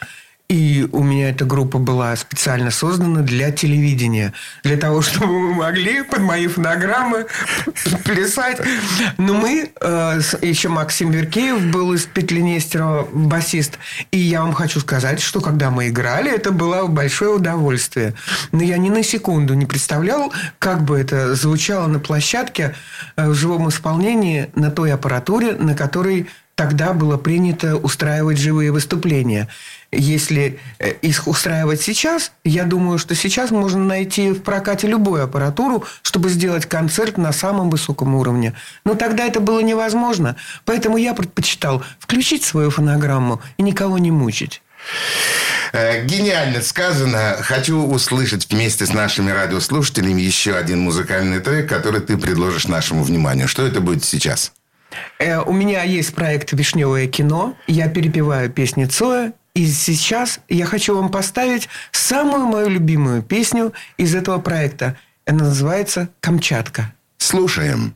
И 0.48 0.88
у 0.92 1.02
меня 1.02 1.28
эта 1.28 1.44
группа 1.44 1.76
была 1.76 2.16
специально 2.16 2.70
создана 2.70 3.20
для 3.20 3.50
телевидения. 3.50 4.32
Для 4.64 4.78
того, 4.78 5.02
чтобы 5.02 5.38
мы 5.40 5.54
могли 5.54 6.02
под 6.02 6.20
мои 6.20 6.46
фонограммы 6.46 7.26
плясать. 8.04 8.58
Но 9.18 9.34
мы, 9.34 9.70
э, 9.78 10.20
еще 10.40 10.70
Максим 10.70 11.10
Веркеев 11.10 11.60
был 11.66 11.92
из 11.92 12.06
Петли 12.06 12.40
Нестерова, 12.40 13.06
басист. 13.12 13.78
И 14.10 14.16
я 14.16 14.40
вам 14.40 14.54
хочу 14.54 14.80
сказать, 14.80 15.20
что 15.20 15.42
когда 15.42 15.70
мы 15.70 15.88
играли, 15.88 16.34
это 16.34 16.50
было 16.50 16.86
большое 16.86 17.32
удовольствие. 17.32 18.14
Но 18.50 18.62
я 18.62 18.78
ни 18.78 18.88
на 18.88 19.02
секунду 19.02 19.52
не 19.52 19.66
представлял, 19.66 20.32
как 20.58 20.82
бы 20.82 20.98
это 20.98 21.34
звучало 21.34 21.88
на 21.88 21.98
площадке 21.98 22.74
э, 23.16 23.28
в 23.28 23.34
живом 23.34 23.68
исполнении 23.68 24.48
на 24.54 24.70
той 24.70 24.94
аппаратуре, 24.94 25.52
на 25.52 25.74
которой 25.74 26.26
тогда 26.58 26.92
было 26.92 27.16
принято 27.16 27.76
устраивать 27.76 28.38
живые 28.38 28.72
выступления. 28.72 29.46
Если 29.90 30.58
э, 30.78 30.92
их 31.00 31.26
устраивать 31.26 31.80
сейчас, 31.80 32.32
я 32.44 32.64
думаю, 32.64 32.98
что 32.98 33.14
сейчас 33.14 33.50
можно 33.50 33.82
найти 33.82 34.30
в 34.32 34.42
прокате 34.42 34.86
любую 34.86 35.24
аппаратуру, 35.24 35.84
чтобы 36.02 36.28
сделать 36.28 36.66
концерт 36.66 37.16
на 37.16 37.32
самом 37.32 37.70
высоком 37.70 38.14
уровне. 38.14 38.52
Но 38.84 38.94
тогда 38.94 39.24
это 39.24 39.40
было 39.40 39.60
невозможно. 39.60 40.36
Поэтому 40.66 40.98
я 40.98 41.14
предпочитал 41.14 41.82
включить 41.98 42.44
свою 42.44 42.70
фонограмму 42.70 43.40
и 43.56 43.62
никого 43.62 43.98
не 43.98 44.10
мучить. 44.10 44.60
Э, 45.72 46.04
Гениально 46.04 46.60
сказано. 46.60 47.36
Хочу 47.40 47.78
услышать 47.82 48.50
вместе 48.50 48.84
с 48.84 48.92
нашими 48.92 49.30
радиослушателями 49.30 50.20
еще 50.20 50.54
один 50.54 50.80
музыкальный 50.80 51.40
трек, 51.40 51.68
который 51.68 52.00
ты 52.00 52.18
предложишь 52.18 52.68
нашему 52.68 53.02
вниманию. 53.02 53.48
Что 53.48 53.66
это 53.66 53.80
будет 53.80 54.04
сейчас? 54.04 54.52
Э, 55.18 55.40
У 55.40 55.52
меня 55.52 55.82
есть 55.82 56.14
проект 56.14 56.52
«Вишневое 56.52 57.06
кино». 57.06 57.54
Я 57.66 57.88
перепеваю 57.88 58.50
песни 58.50 58.84
Цоя. 58.84 59.32
И 59.58 59.66
сейчас 59.66 60.38
я 60.48 60.64
хочу 60.66 60.94
вам 60.94 61.10
поставить 61.10 61.68
самую 61.90 62.46
мою 62.46 62.68
любимую 62.68 63.24
песню 63.24 63.72
из 63.96 64.14
этого 64.14 64.38
проекта. 64.38 64.96
Она 65.26 65.46
называется 65.46 66.10
«Камчатка». 66.20 66.94
Слушаем. 67.16 67.92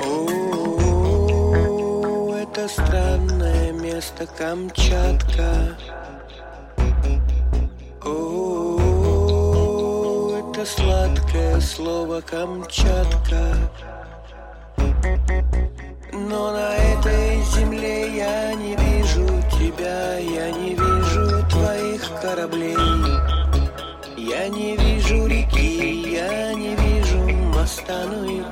О, 0.00 2.34
это 2.42 2.66
странное 2.66 3.70
место 3.70 4.26
Камчатка. 4.36 5.78
Сладкое 10.76 11.60
слово 11.60 12.20
Камчатка. 12.20 13.56
Но 16.12 16.52
на 16.52 16.74
этой 16.76 17.42
земле 17.42 18.16
я 18.16 18.54
не 18.54 18.76
вижу 18.76 19.26
тебя, 19.52 20.18
я 20.18 20.50
не 20.50 20.74
вижу 20.74 21.46
твоих 21.48 22.02
кораблей. 22.20 22.76
Я 24.16 24.48
не 24.48 24.76
вижу 24.76 25.26
реки, 25.26 26.12
я 26.12 26.54
не 26.54 26.74
вижу 26.76 27.18
моста, 27.54 28.06
ну 28.10 28.24
и 28.24 28.42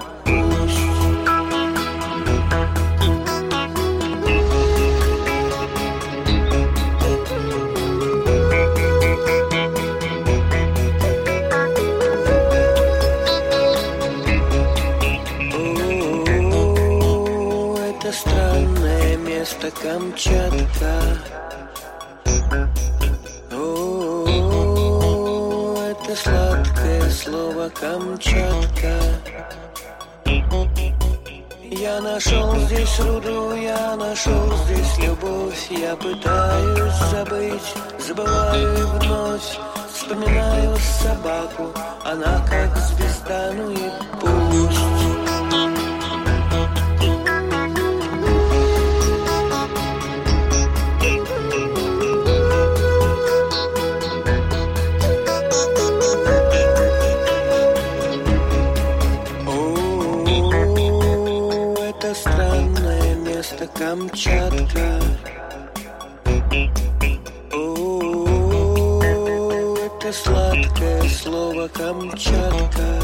место 19.63 19.71
Камчатка. 19.83 21.01
О, 23.53 24.25
это 25.91 26.17
сладкое 26.17 27.11
слово 27.11 27.69
Камчатка. 27.71 28.95
Я 31.63 32.01
нашел 32.01 32.57
здесь 32.61 33.01
руду, 33.01 33.55
я 33.55 33.97
нашел 33.97 34.53
здесь 34.67 34.99
любовь 34.99 35.71
Я 35.71 35.97
пытаюсь 35.97 36.95
забыть, 37.11 37.75
забываю 37.99 38.89
вновь 38.99 39.59
Вспоминаю 39.93 40.77
собаку, 40.77 41.73
она 42.05 42.47
как 42.49 42.77
звезда, 42.77 43.53
ну 43.55 43.71
и 43.71 43.91
пусть 44.21 45.12
Камчатка. 63.83 65.01
О, 67.53 69.03
это 69.03 70.13
сладкое 70.13 71.03
слово 71.09 71.67
Камчатка. 71.67 73.01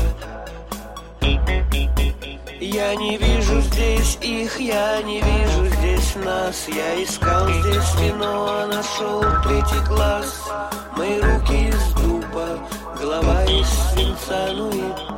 Я 2.61 2.95
не 2.95 3.17
вижу 3.17 3.61
здесь 3.63 4.19
их, 4.23 4.61
я 4.61 5.03
не 5.03 5.21
вижу 5.21 5.67
здесь 5.79 6.15
нас 6.25 6.69
Я 6.69 7.03
искал 7.03 7.49
здесь 7.49 7.95
вино, 8.01 8.47
а 8.49 8.67
нашел 8.69 9.23
третий 9.43 9.85
глаз 9.89 10.49
Мои 10.97 11.19
руки 11.21 11.71
из 11.71 11.93
дуба, 11.95 12.57
голова 13.01 13.45
из 13.47 13.67
свинца, 13.67 14.53
ну 14.55 14.71
и 14.71 15.18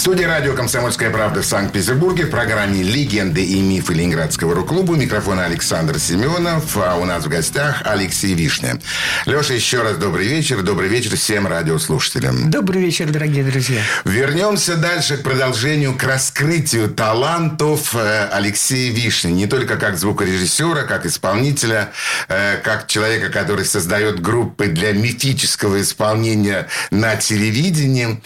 В 0.00 0.02
студии 0.02 0.24
радио 0.24 0.54
«Комсомольская 0.54 1.10
правда» 1.10 1.42
в 1.42 1.44
Санкт-Петербурге 1.44 2.24
в 2.24 2.30
программе 2.30 2.82
«Легенды 2.82 3.44
и 3.44 3.60
мифы 3.60 3.92
Ленинградского 3.92 4.54
рок-клуба» 4.54 4.96
микрофон 4.96 5.38
Александр 5.38 5.98
Семенов, 5.98 6.74
а 6.78 6.96
у 6.96 7.04
нас 7.04 7.26
в 7.26 7.28
гостях 7.28 7.82
Алексей 7.84 8.32
Вишня. 8.32 8.80
Леша, 9.26 9.52
еще 9.52 9.82
раз 9.82 9.98
добрый 9.98 10.26
вечер. 10.26 10.62
Добрый 10.62 10.88
вечер 10.88 11.16
всем 11.16 11.46
радиослушателям. 11.46 12.50
Добрый 12.50 12.80
вечер, 12.80 13.10
дорогие 13.10 13.44
друзья. 13.44 13.82
Вернемся 14.06 14.76
дальше 14.76 15.18
к 15.18 15.22
продолжению, 15.22 15.94
к 15.94 16.02
раскрытию 16.02 16.88
талантов 16.88 17.94
э, 17.94 18.30
Алексея 18.32 18.94
Вишни. 18.94 19.32
Не 19.32 19.46
только 19.46 19.76
как 19.76 19.98
звукорежиссера, 19.98 20.84
как 20.84 21.04
исполнителя, 21.04 21.90
э, 22.28 22.56
как 22.64 22.86
человека, 22.86 23.28
который 23.28 23.66
создает 23.66 24.22
группы 24.22 24.68
для 24.68 24.94
мифического 24.94 25.82
исполнения 25.82 26.68
на 26.90 27.16
телевидении. 27.16 28.22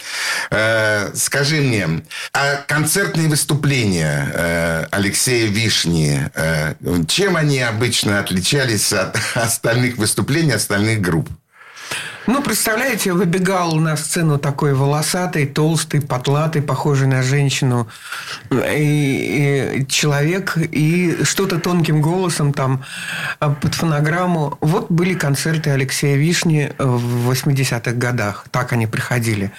Э, 0.51 1.11
Скажи 1.13 1.64
мне, 1.65 2.01
а 2.33 2.57
концертные 2.67 3.27
выступления 3.27 4.31
э, 4.33 4.85
Алексея 4.91 5.47
Вишни, 5.47 6.29
э, 6.33 6.75
чем 7.07 7.35
они 7.35 7.59
обычно 7.59 8.19
отличались 8.19 8.93
от 8.93 9.17
остальных 9.35 9.97
выступлений 9.97 10.53
остальных 10.53 11.01
групп? 11.01 11.29
Ну, 12.27 12.41
представляете, 12.41 13.13
выбегал 13.13 13.75
на 13.75 13.95
сцену 13.95 14.39
такой 14.39 14.73
волосатый, 14.73 15.45
толстый, 15.45 16.01
потлатый, 16.01 16.63
похожий 16.63 17.07
на 17.07 17.21
женщину 17.21 17.87
и, 18.49 19.77
и 19.81 19.87
человек, 19.87 20.57
и 20.57 21.23
что-то 21.23 21.59
тонким 21.59 22.01
голосом 22.01 22.51
там 22.51 22.83
а, 23.39 23.51
под 23.51 23.75
фонограмму. 23.75 24.57
Вот 24.61 24.89
были 24.89 25.13
концерты 25.13 25.69
Алексея 25.69 26.17
Вишни 26.17 26.73
в 26.79 27.31
80-х 27.31 27.91
годах. 27.91 28.45
Так 28.49 28.73
они 28.73 28.87
приходили. 28.87 29.51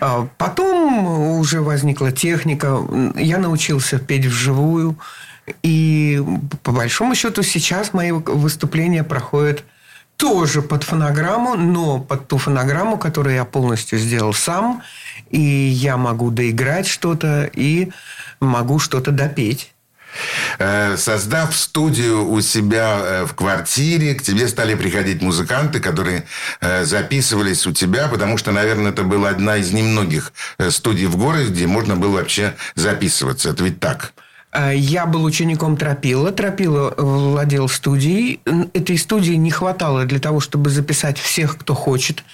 А 0.00 0.28
Потом 0.38 1.38
уже 1.38 1.60
возникла 1.60 2.12
техника. 2.12 2.78
Я 3.16 3.38
научился 3.38 3.98
петь 3.98 4.26
вживую. 4.26 4.96
И 5.62 6.22
по 6.62 6.72
большому 6.72 7.14
счету 7.14 7.42
сейчас 7.42 7.92
мои 7.92 8.12
выступления 8.12 9.02
проходят 9.02 9.64
тоже 10.16 10.62
под 10.62 10.82
фонограмму, 10.82 11.56
но 11.56 12.00
под 12.00 12.28
ту 12.28 12.38
фонограмму, 12.38 12.98
которую 12.98 13.34
я 13.34 13.44
полностью 13.44 13.98
сделал 13.98 14.32
сам. 14.32 14.82
И 15.30 15.40
я 15.40 15.96
могу 15.96 16.30
доиграть 16.30 16.86
что-то 16.86 17.50
и 17.52 17.90
могу 18.40 18.78
что-то 18.78 19.10
допеть. 19.10 19.72
Э, 20.58 20.96
Создав 20.96 21.54
студию 21.54 22.28
у 22.30 22.40
себя 22.40 22.98
э, 23.00 23.24
в 23.24 23.34
квартире, 23.34 24.14
к 24.14 24.22
тебе 24.22 24.48
стали 24.48 24.74
приходить 24.74 25.22
музыканты, 25.22 25.80
которые 25.80 26.24
э, 26.60 26.84
записывались 26.84 27.66
у 27.66 27.72
тебя, 27.72 28.08
потому 28.08 28.38
что, 28.38 28.52
наверное, 28.52 28.92
это 28.92 29.02
была 29.02 29.30
одна 29.30 29.56
из 29.56 29.72
немногих 29.72 30.32
студий 30.70 31.06
в 31.06 31.16
городе, 31.16 31.50
где 31.50 31.66
можно 31.66 31.96
было 31.96 32.16
вообще 32.16 32.54
записываться. 32.74 33.50
Это 33.50 33.64
ведь 33.64 33.80
так? 33.80 34.12
А, 34.56 34.70
Я 34.72 35.04
был 35.04 35.24
учеником 35.24 35.76
Тропила. 35.76 36.32
Тропила 36.32 36.94
владел 36.96 37.68
студией. 37.68 38.40
Этой 38.72 38.96
студии 38.96 39.34
не 39.34 39.50
хватало 39.50 40.06
для 40.06 40.18
того, 40.18 40.40
чтобы 40.40 40.70
записать 40.70 41.18
всех, 41.18 41.58
кто 41.58 41.74
хочет. 41.74 42.24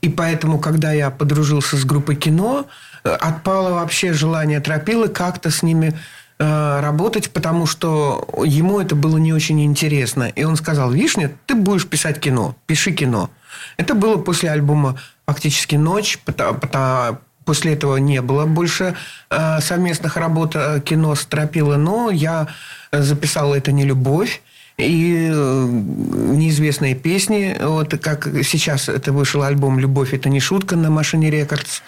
И 0.00 0.08
поэтому, 0.08 0.58
когда 0.58 0.92
я 0.92 1.10
подружился 1.10 1.76
с 1.76 1.84
группой 1.84 2.16
кино, 2.16 2.66
э, 3.04 3.10
отпало 3.10 3.74
вообще 3.74 4.12
желание 4.12 4.58
Тропилы 4.58 5.08
как-то 5.08 5.50
с 5.52 5.62
ними 5.62 5.96
э, 6.40 6.80
работать, 6.80 7.30
потому 7.30 7.66
что 7.66 8.26
ему 8.44 8.80
это 8.80 8.96
было 8.96 9.18
не 9.18 9.32
очень 9.32 9.64
интересно. 9.64 10.24
И 10.24 10.42
он 10.42 10.56
сказал, 10.56 10.90
Вишня, 10.90 11.30
ты 11.46 11.54
будешь 11.54 11.86
писать 11.86 12.18
кино, 12.18 12.56
пиши 12.66 12.90
кино. 12.90 13.30
Это 13.76 13.94
было 13.94 14.16
после 14.16 14.50
альбома 14.50 14.96
фактически 15.26 15.76
«Ночь», 15.76 16.18
После 17.48 17.72
этого 17.72 17.96
не 17.96 18.20
было 18.20 18.44
больше 18.44 18.94
э, 19.30 19.60
совместных 19.62 20.18
работ 20.18 20.54
э, 20.54 20.80
кино 20.84 21.14
с 21.14 21.24
но 21.78 22.10
я 22.10 22.46
записал 22.92 23.54
«Это 23.54 23.72
не 23.72 23.84
любовь», 23.84 24.42
и 24.78 25.28
э, 25.28 25.68
неизвестные 25.68 26.94
песни, 26.94 27.56
вот 27.60 27.98
как 28.00 28.28
сейчас 28.44 28.88
это 28.88 29.12
вышел 29.12 29.42
альбом 29.42 29.80
«Любовь– 29.80 30.10
это 30.14 30.28
не 30.28 30.38
шутка» 30.38 30.76
на 30.76 30.88
«Машине 30.88 31.30
Рекордс», 31.30 31.80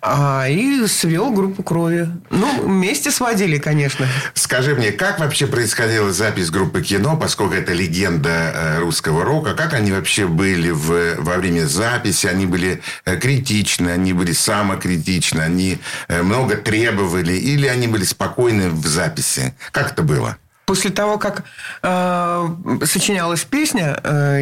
а, 0.00 0.46
и 0.48 0.86
свел 0.86 1.32
группу 1.32 1.64
«Крови». 1.64 2.08
Ну, 2.30 2.62
вместе 2.62 3.10
сводили, 3.10 3.58
конечно. 3.58 4.06
Скажи 4.34 4.76
мне, 4.76 4.92
как 4.92 5.18
вообще 5.18 5.48
происходила 5.48 6.12
запись 6.12 6.50
группы 6.50 6.82
кино, 6.82 7.16
поскольку 7.16 7.54
это 7.54 7.72
легенда 7.72 8.52
э, 8.54 8.78
русского 8.78 9.24
рока? 9.24 9.54
Как 9.54 9.74
они 9.74 9.90
вообще 9.90 10.28
были 10.28 10.70
в, 10.70 11.16
во 11.18 11.38
время 11.38 11.66
записи? 11.66 12.28
Они 12.28 12.46
были 12.46 12.82
э, 13.04 13.16
критичны, 13.16 13.90
они 13.90 14.12
были 14.12 14.30
самокритичны, 14.30 15.40
они 15.40 15.78
много 16.08 16.56
требовали, 16.56 17.32
или 17.32 17.66
они 17.66 17.88
были 17.88 18.04
спокойны 18.04 18.70
в 18.70 18.86
записи? 18.86 19.54
Как 19.72 19.92
это 19.92 20.02
было? 20.02 20.38
После 20.72 20.90
того, 20.90 21.18
как 21.18 21.42
э, 21.82 22.48
сочинялась 22.86 23.44
песня, 23.44 24.00
э, 24.02 24.40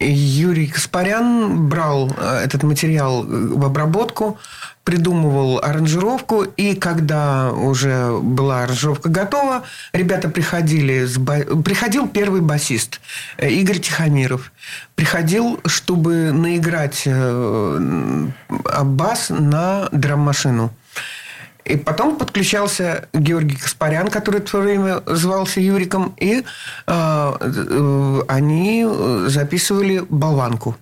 Юрий 0.00 0.66
Каспарян 0.66 1.66
брал 1.66 2.12
э, 2.14 2.42
этот 2.44 2.62
материал 2.62 3.22
в 3.22 3.64
обработку, 3.64 4.36
придумывал 4.84 5.58
аранжировку, 5.64 6.42
и 6.42 6.74
когда 6.74 7.52
уже 7.52 8.18
была 8.20 8.64
аранжировка 8.64 9.08
готова, 9.08 9.62
ребята 9.94 10.28
приходили, 10.28 11.06
с 11.06 11.16
ба- 11.16 11.46
приходил 11.64 12.06
первый 12.06 12.42
басист 12.42 13.00
э, 13.38 13.48
Игорь 13.48 13.78
Тихомиров, 13.78 14.52
приходил, 14.94 15.58
чтобы 15.64 16.32
наиграть 16.32 17.04
э, 17.06 18.28
бас 18.84 19.30
на 19.30 19.88
драм-машину. 19.90 20.70
И 21.66 21.76
потом 21.76 22.16
подключался 22.16 23.08
Георгий 23.12 23.56
Каспарян, 23.56 24.08
который 24.08 24.40
в 24.40 24.48
то 24.50 24.60
время 24.60 25.02
звался 25.06 25.60
Юриком, 25.60 26.14
и 26.16 26.42
э, 26.42 26.42
э, 26.86 28.20
они 28.28 28.86
записывали 29.26 30.04
болванку. 30.08 30.76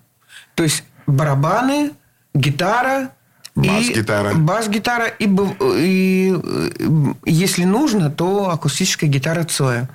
То 0.55 0.62
есть 0.62 0.85
барабаны, 1.07 1.92
гитара, 2.35 3.11
Бас-гитара. 3.57 4.33
И, 4.33 4.35
бас-гитара. 4.35 5.07
И, 5.07 5.27
быв- 5.27 5.57
и, 5.79 6.35
э, 6.37 7.14
если 7.25 7.64
нужно, 7.64 8.11
то 8.11 8.51
акустическая 8.51 9.09
гитара 9.09 9.44
Цоя. 9.44 9.88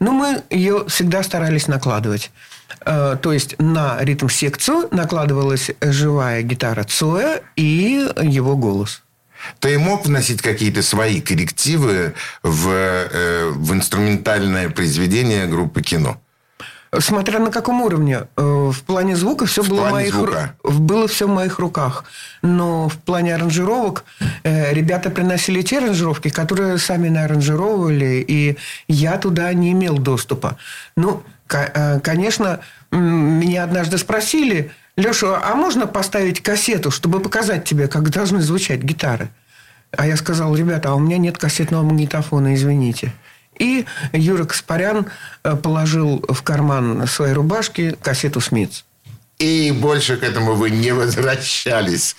Но 0.00 0.12
мы 0.12 0.42
ее 0.50 0.84
всегда 0.88 1.22
старались 1.22 1.68
накладывать. 1.68 2.30
Э, 2.84 3.16
То 3.22 3.32
есть 3.32 3.54
на 3.58 3.96
ритм-секцию 4.00 4.88
накладывалась 4.90 5.70
живая 5.80 6.42
гитара 6.42 6.84
Цоя 6.84 7.40
и 7.56 8.04
его 8.20 8.56
голос. 8.56 9.02
Ты 9.60 9.78
мог 9.78 10.06
вносить 10.06 10.42
какие-то 10.42 10.82
свои 10.82 11.20
коррективы 11.20 12.14
в, 12.42 12.68
э, 12.70 13.48
в 13.50 13.72
инструментальное 13.72 14.68
произведение 14.70 15.46
группы 15.46 15.82
кино? 15.82 16.16
Смотря 17.00 17.38
на 17.38 17.50
каком 17.50 17.82
уровне. 17.82 18.20
Э, 18.36 18.70
В 18.72 18.82
плане 18.82 19.14
звука 19.16 19.44
все 19.46 19.62
В 19.62 19.68
было, 19.68 19.76
в 19.78 19.88
плане 19.90 19.94
моих, 19.94 20.14
звука. 20.14 20.54
было 20.64 21.06
все 21.06 21.26
в 21.26 21.30
моих 21.30 21.58
руках. 21.58 22.04
Но 22.42 22.88
в 22.88 22.96
плане 22.96 23.34
аранжировок 23.34 24.04
э, 24.42 24.72
ребята 24.72 25.10
приносили 25.10 25.60
те 25.62 25.78
аранжировки, 25.78 26.30
которые 26.30 26.78
сами 26.78 27.08
нааранжировывали, 27.10 28.24
и 28.26 28.56
я 28.88 29.18
туда 29.18 29.52
не 29.52 29.72
имел 29.72 29.98
доступа. 29.98 30.56
Ну, 30.96 31.22
ко- 31.46 32.00
конечно, 32.02 32.60
меня 32.90 33.64
однажды 33.64 33.98
спросили, 33.98 34.70
Леша, 34.98 35.40
а 35.40 35.54
можно 35.54 35.86
поставить 35.86 36.42
кассету, 36.42 36.90
чтобы 36.90 37.20
показать 37.20 37.64
тебе, 37.64 37.86
как 37.86 38.10
должны 38.10 38.40
звучать 38.40 38.82
гитары? 38.82 39.28
А 39.92 40.04
я 40.08 40.16
сказал, 40.16 40.56
ребята, 40.56 40.90
а 40.90 40.96
у 40.96 40.98
меня 40.98 41.18
нет 41.18 41.38
кассетного 41.38 41.84
магнитофона, 41.84 42.56
извините. 42.56 43.12
И 43.60 43.86
Юра 44.12 44.44
Каспарян 44.44 45.06
э, 45.44 45.54
положил 45.54 46.24
в 46.28 46.42
карман 46.42 47.06
своей 47.06 47.32
рубашки 47.32 47.96
кассету 48.02 48.40
«Смитс». 48.40 48.84
И 49.38 49.70
больше 49.70 50.16
к 50.16 50.24
этому 50.24 50.54
вы 50.54 50.70
не 50.70 50.90
возвращались. 50.92 52.16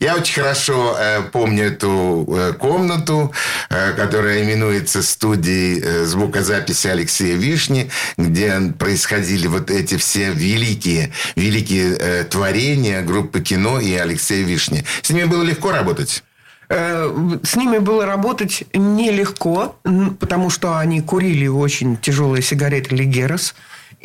Я 0.00 0.16
очень 0.16 0.34
хорошо 0.34 0.96
э, 0.98 1.22
помню 1.30 1.66
эту 1.66 2.26
э, 2.28 2.52
комнату, 2.54 3.32
э, 3.70 3.92
которая 3.92 4.42
именуется 4.42 5.04
студией 5.04 5.80
э, 5.80 6.04
звукозаписи 6.06 6.88
Алексея 6.88 7.36
Вишни, 7.36 7.88
где 8.16 8.60
происходили 8.76 9.46
вот 9.46 9.70
эти 9.70 9.96
все 9.96 10.32
великие, 10.32 11.12
великие 11.36 11.96
э, 12.00 12.24
творения 12.24 13.02
группы 13.02 13.40
кино 13.40 13.78
и 13.78 13.94
Алексея 13.94 14.44
Вишни. 14.44 14.84
С 15.02 15.10
ними 15.10 15.26
было 15.26 15.44
легко 15.44 15.70
работать? 15.70 16.24
Э, 16.68 17.38
С 17.44 17.54
ними 17.54 17.78
было 17.78 18.06
работать 18.06 18.64
нелегко, 18.74 19.76
потому 20.18 20.50
что 20.50 20.78
они 20.78 21.00
курили 21.00 21.46
очень 21.46 21.96
тяжелые 21.96 22.42
сигареты 22.42 22.96
Лигерос. 22.96 23.54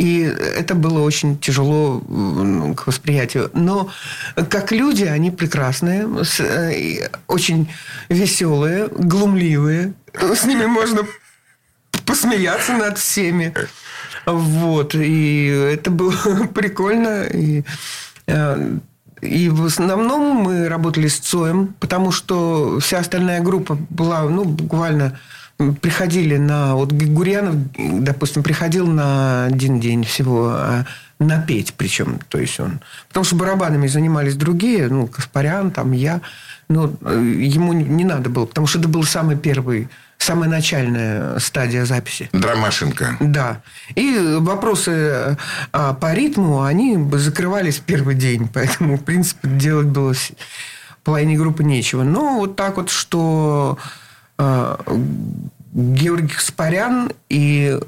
И 0.02 0.22
это 0.22 0.74
было 0.74 1.04
очень 1.04 1.38
тяжело 1.38 2.02
м, 2.10 2.74
к 2.74 2.88
восприятию. 2.88 3.52
Но 3.54 3.92
как 4.50 4.72
люди 4.72 5.04
они 5.04 5.30
прекрасные, 5.30 6.08
э, 6.40 7.08
очень 7.28 7.72
веселые, 8.10 8.88
глумливые. 8.88 9.94
С 10.16 10.44
ними 10.46 10.66
можно 10.66 11.04
посмеяться 12.04 12.74
над 12.74 12.98
всеми. 12.98 13.54
Вот. 14.26 14.96
И 14.96 15.46
это 15.46 15.92
было 15.92 16.48
прикольно. 16.56 17.26
И, 17.26 17.64
э, 18.26 18.78
и 19.22 19.50
в 19.50 19.66
основном 19.66 20.38
мы 20.38 20.68
работали 20.68 21.10
с 21.10 21.20
Цоем, 21.20 21.76
потому 21.80 22.12
что 22.12 22.80
вся 22.80 22.98
остальная 22.98 23.40
группа 23.42 23.78
была, 23.92 24.24
ну, 24.24 24.46
буквально 24.46 25.20
приходили 25.82 26.38
на... 26.38 26.76
Вот 26.76 26.92
Гурьянов, 26.92 27.56
допустим, 27.78 28.44
приходил 28.44 28.88
на 28.88 29.46
один 29.46 29.80
день 29.80 30.04
всего, 30.04 30.50
а 30.50 30.86
напеть 31.20 31.74
причем. 31.76 32.20
То 32.30 32.40
есть 32.40 32.60
он... 32.60 32.82
Потому 33.08 33.24
что 33.24 33.36
барабанами 33.36 33.88
занимались 33.88 34.36
другие, 34.36 34.88
ну, 34.88 35.08
Каспарян, 35.08 35.72
там, 35.72 35.92
я. 35.92 36.22
Но 36.68 36.94
э, 37.02 37.36
ему 37.38 37.74
не 37.74 38.04
надо 38.04 38.30
было, 38.30 38.46
потому 38.46 38.66
что 38.66 38.80
это 38.80 38.88
был 38.88 39.04
самый 39.04 39.38
первый, 39.38 39.90
самая 40.18 40.50
начальная 40.50 41.38
стадия 41.40 41.86
записи. 41.86 42.30
Драмашенко. 42.32 43.18
Да. 43.20 43.62
И 43.96 44.38
вопросы 44.40 45.38
а, 45.74 45.94
по 45.94 46.14
ритму, 46.14 46.64
они 46.64 46.98
закрывались 47.14 47.80
в 47.80 47.82
первый 47.82 48.16
день. 48.16 48.48
Поэтому, 48.54 48.98
в 48.98 49.04
принципе, 49.04 49.50
делать 49.50 49.88
было 49.88 50.14
половине 51.04 51.38
группы 51.38 51.64
нечего. 51.64 52.04
Но 52.04 52.38
вот 52.38 52.56
так 52.56 52.78
вот, 52.78 52.90
что 52.90 53.78
Георгий 55.74 56.34
Каспарян 56.34 57.12
и 57.30 57.80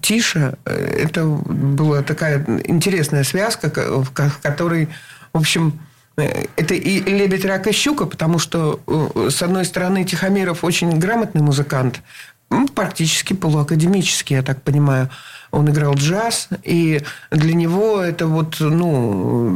Тиша, 0.00 0.58
э, 0.64 1.04
это 1.04 1.24
была 1.24 2.02
такая 2.02 2.44
интересная 2.66 3.24
связка, 3.24 3.68
в 3.68 4.10
ко- 4.10 4.28
в 4.28 4.38
которой, 4.40 4.88
в 5.32 5.38
общем, 5.38 5.78
э, 6.16 6.44
это 6.56 6.74
и 6.74 7.00
лебедь, 7.00 7.44
рак 7.44 7.66
и 7.66 7.72
щука, 7.72 8.06
потому 8.06 8.38
что, 8.38 8.80
э, 8.86 9.28
с 9.30 9.42
одной 9.42 9.64
стороны, 9.64 10.04
Тихомиров 10.04 10.64
очень 10.64 10.98
грамотный 10.98 11.42
музыкант, 11.42 12.02
практически 12.74 13.32
полуакадемический, 13.32 14.36
я 14.36 14.42
так 14.42 14.60
понимаю. 14.62 15.08
Он 15.50 15.68
играл 15.70 15.94
джаз, 15.94 16.48
и 16.62 17.02
для 17.30 17.54
него 17.54 18.00
это 18.00 18.26
вот, 18.26 18.56
ну, 18.60 19.48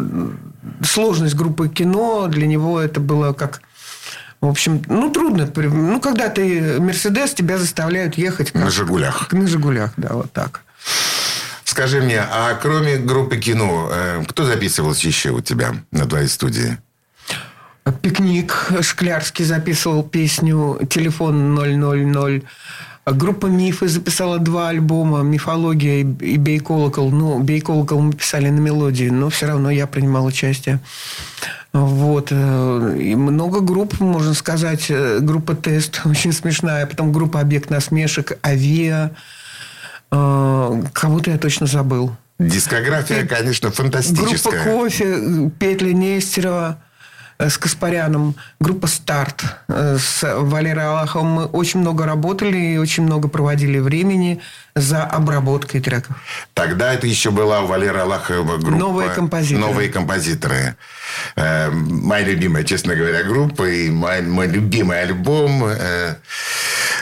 э, 0.00 0.84
сложность 0.84 1.34
группы 1.34 1.68
кино, 1.68 2.26
для 2.28 2.46
него 2.46 2.80
это 2.80 3.00
было 3.00 3.32
как 3.32 3.62
в 4.40 4.46
общем, 4.46 4.82
ну, 4.86 5.10
трудно. 5.10 5.50
Ну, 5.56 6.00
когда 6.00 6.28
ты 6.28 6.80
Мерседес, 6.80 7.34
тебя 7.34 7.58
заставляют 7.58 8.16
ехать... 8.16 8.52
как- 8.52 8.62
На 8.62 8.70
«Жигулях». 8.70 9.32
На 9.32 9.46
«Жигулях», 9.46 9.92
да, 9.96 10.10
вот 10.12 10.32
так. 10.32 10.62
Скажи 11.64 12.00
мне, 12.00 12.20
а 12.20 12.54
кроме 12.54 12.96
группы 12.96 13.36
кино, 13.36 13.88
э, 13.92 14.24
кто 14.28 14.44
записывался 14.44 15.06
еще 15.06 15.30
у 15.30 15.40
тебя 15.40 15.74
на 15.90 16.06
твоей 16.06 16.28
студии? 16.28 16.78
Пикник 18.02 18.70
Шклярский 18.82 19.44
записывал 19.44 20.02
песню 20.02 20.78
«Телефон 20.90 21.58
000». 21.58 22.44
Группа 23.12 23.46
«Мифы» 23.46 23.88
записала 23.88 24.38
два 24.38 24.68
альбома 24.68 25.22
«Мифология» 25.22 26.00
и 26.00 26.36
«Бей 26.36 26.58
колокол». 26.58 27.10
Ну, 27.10 27.38
«Бей 27.40 27.60
колокол» 27.60 28.00
мы 28.00 28.12
писали 28.12 28.48
на 28.50 28.58
мелодии, 28.60 29.08
но 29.10 29.28
все 29.30 29.46
равно 29.46 29.70
я 29.70 29.86
принимал 29.86 30.26
участие. 30.26 30.80
Вот. 31.72 32.28
э, 32.30 32.96
И 33.00 33.14
много 33.14 33.60
групп, 33.60 34.00
можно 34.00 34.34
сказать. 34.34 34.86
Э, 34.90 35.18
Группа 35.20 35.54
«Тест» 35.54 36.00
очень 36.06 36.32
смешная. 36.32 36.86
Потом 36.86 37.12
группа 37.12 37.40
«Объект 37.40 37.70
насмешек», 37.70 38.38
«Авиа». 38.44 39.10
Э, 40.10 40.82
Кого-то 40.92 41.30
я 41.30 41.38
точно 41.38 41.66
забыл. 41.66 42.12
Дискография, 42.38 43.26
конечно, 43.26 43.68
Группа 43.68 43.82
фантастическая. 43.82 44.64
«Кофе», 44.64 45.50
Петля 45.58 45.92
Нестерова 45.92 46.78
с 47.38 47.56
Каспаряном, 47.56 48.34
группа 48.58 48.88
«Старт» 48.88 49.44
э, 49.68 49.96
с 49.98 50.22
Валерой 50.22 50.86
Аллаховым. 50.86 51.28
Мы 51.28 51.44
очень 51.44 51.80
много 51.80 52.04
работали 52.04 52.56
и 52.56 52.78
очень 52.78 53.04
много 53.04 53.28
проводили 53.28 53.78
времени 53.78 54.40
за 54.74 55.04
обработкой 55.04 55.80
треков. 55.80 56.16
Тогда 56.54 56.92
это 56.92 57.06
еще 57.06 57.30
была 57.30 57.60
у 57.60 57.66
Валеры 57.66 58.00
Аллахова 58.00 58.56
группа 58.56 58.76
Новые 58.76 59.10
композиторы. 59.10 59.60
«Новые 59.60 59.88
композиторы». 59.88 60.76
Э, 61.36 61.70
моя 61.70 62.24
любимая, 62.24 62.64
честно 62.64 62.96
говоря, 62.96 63.22
группа 63.22 63.64
и 63.70 63.88
мой, 63.88 64.22
мой 64.22 64.48
любимый 64.48 65.00
альбом. 65.00 65.64
Э, 65.64 66.16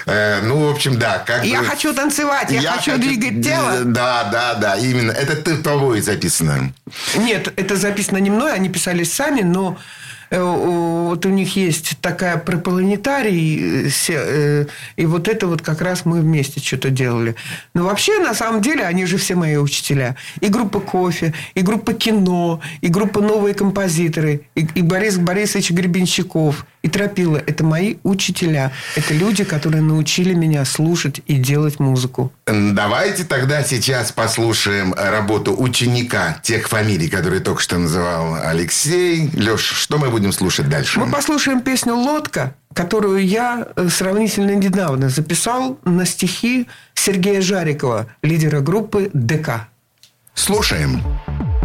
э, 0.05 0.41
ну, 0.43 0.69
в 0.69 0.71
общем, 0.71 0.99
да. 0.99 1.19
Как 1.27 1.47
Я 1.47 1.61
бы- 1.61 1.67
хочу 1.67 1.95
танцевать, 1.95 2.51
я, 2.51 2.73
хочу, 2.73 2.99
двигать 2.99 3.43
тело. 3.43 3.85
Да, 3.85 4.25
да, 4.31 4.55
да, 4.55 4.77
именно. 4.77 5.13
Это 5.13 5.35
ты 5.37 5.57
тобой 5.57 6.03
записано. 6.03 6.75
Нет, 7.17 7.51
это 7.57 7.77
записано 7.77 8.19
не 8.19 8.29
мной, 8.29 8.53
они 8.53 8.69
писали 8.69 9.03
сами, 9.03 9.41
но 9.41 9.79
э, 9.79 10.06
вот 10.31 11.25
у 11.25 11.29
них 11.29 11.57
есть 11.57 11.99
такая 12.01 12.37
пропланетарий, 12.37 13.87
э, 13.87 13.91
э, 14.09 14.67
и 14.97 15.07
вот 15.07 15.29
это 15.29 15.47
вот 15.47 15.63
как 15.63 15.81
раз 15.81 16.05
мы 16.05 16.21
вместе 16.21 16.61
что-то 16.61 16.91
делали. 16.91 17.37
Но 17.75 17.85
вообще, 17.85 18.19
на 18.19 18.35
самом 18.35 18.61
деле, 18.61 18.85
они 18.85 19.07
же 19.07 19.17
все 19.19 19.35
мои 19.35 19.57
учителя. 19.57 20.17
И 20.41 20.49
группа 20.49 20.81
«Кофе», 20.81 21.33
и 21.55 21.61
группа 21.61 21.93
«Кино», 21.93 22.61
и 22.81 22.89
группа 22.89 23.21
«Новые 23.21 23.55
композиторы», 23.55 24.43
и, 24.55 24.67
и 24.75 24.83
Борис 24.83 25.17
Борисович 25.19 25.71
Гребенщиков, 25.71 26.67
и 26.87 26.89
Тропила. 26.89 27.43
Это 27.45 27.65
мои 27.65 27.97
учителя. 28.05 28.73
Это 28.95 29.13
люди, 29.13 29.43
которые 29.43 29.83
научили 29.83 30.35
меня 30.35 30.65
слушать 30.65 31.21
и 31.27 31.35
делать 31.35 31.81
музыку. 31.81 32.33
Давайте 32.47 33.25
тогда 33.25 33.65
сейчас 33.65 34.13
послушаем 34.13 34.95
работу 34.95 35.55
ученика 35.57 36.39
тех 36.43 36.69
фамилий, 36.69 37.09
которые 37.09 37.41
только 37.41 37.61
что 37.61 37.79
называл 37.79 38.37
Алексей. 38.41 39.29
Леш, 39.35 39.63
что 39.63 39.99
мы 39.99 40.11
будем 40.17 40.33
слушать 40.33 40.69
дальше? 40.71 40.99
Мы 40.99 41.11
послушаем 41.11 41.61
песню 41.61 41.95
«Лодка», 41.95 42.55
которую 42.73 43.27
я 43.27 43.69
э, 43.77 43.89
сравнительно 43.91 44.55
недавно 44.55 45.11
записал 45.11 45.79
на 45.85 46.07
стихи 46.07 46.69
Сергея 46.95 47.43
Жарикова, 47.43 48.07
лидера 48.23 48.61
группы 48.61 49.11
ДК. 49.13 49.69
Слушаем. 50.35 51.03
Ветер 51.27 51.56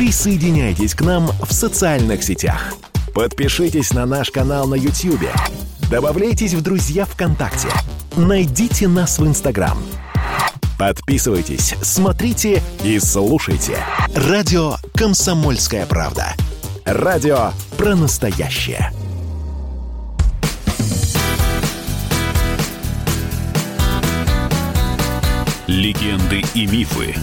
Присоединяйтесь 0.00 0.94
к 0.94 1.02
нам 1.02 1.26
в 1.42 1.52
социальных 1.52 2.22
сетях. 2.22 2.72
Подпишитесь 3.12 3.92
на 3.92 4.06
наш 4.06 4.30
канал 4.30 4.66
на 4.66 4.74
YouTube. 4.74 5.28
Добавляйтесь 5.90 6.54
в 6.54 6.62
друзья 6.62 7.04
ВКонтакте. 7.04 7.68
Найдите 8.16 8.88
нас 8.88 9.18
в 9.18 9.26
Инстаграм. 9.26 9.76
Подписывайтесь, 10.78 11.74
смотрите 11.82 12.62
и 12.82 12.98
слушайте. 12.98 13.76
Радио 14.14 14.76
«Комсомольская 14.94 15.84
правда». 15.84 16.32
Радио 16.86 17.50
про 17.76 17.94
настоящее. 17.94 18.92
Легенды 25.66 26.42
и 26.54 26.66
мифы 26.66 27.14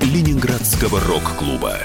Ленинградского 0.00 1.00
рок-клуба. 1.00 1.78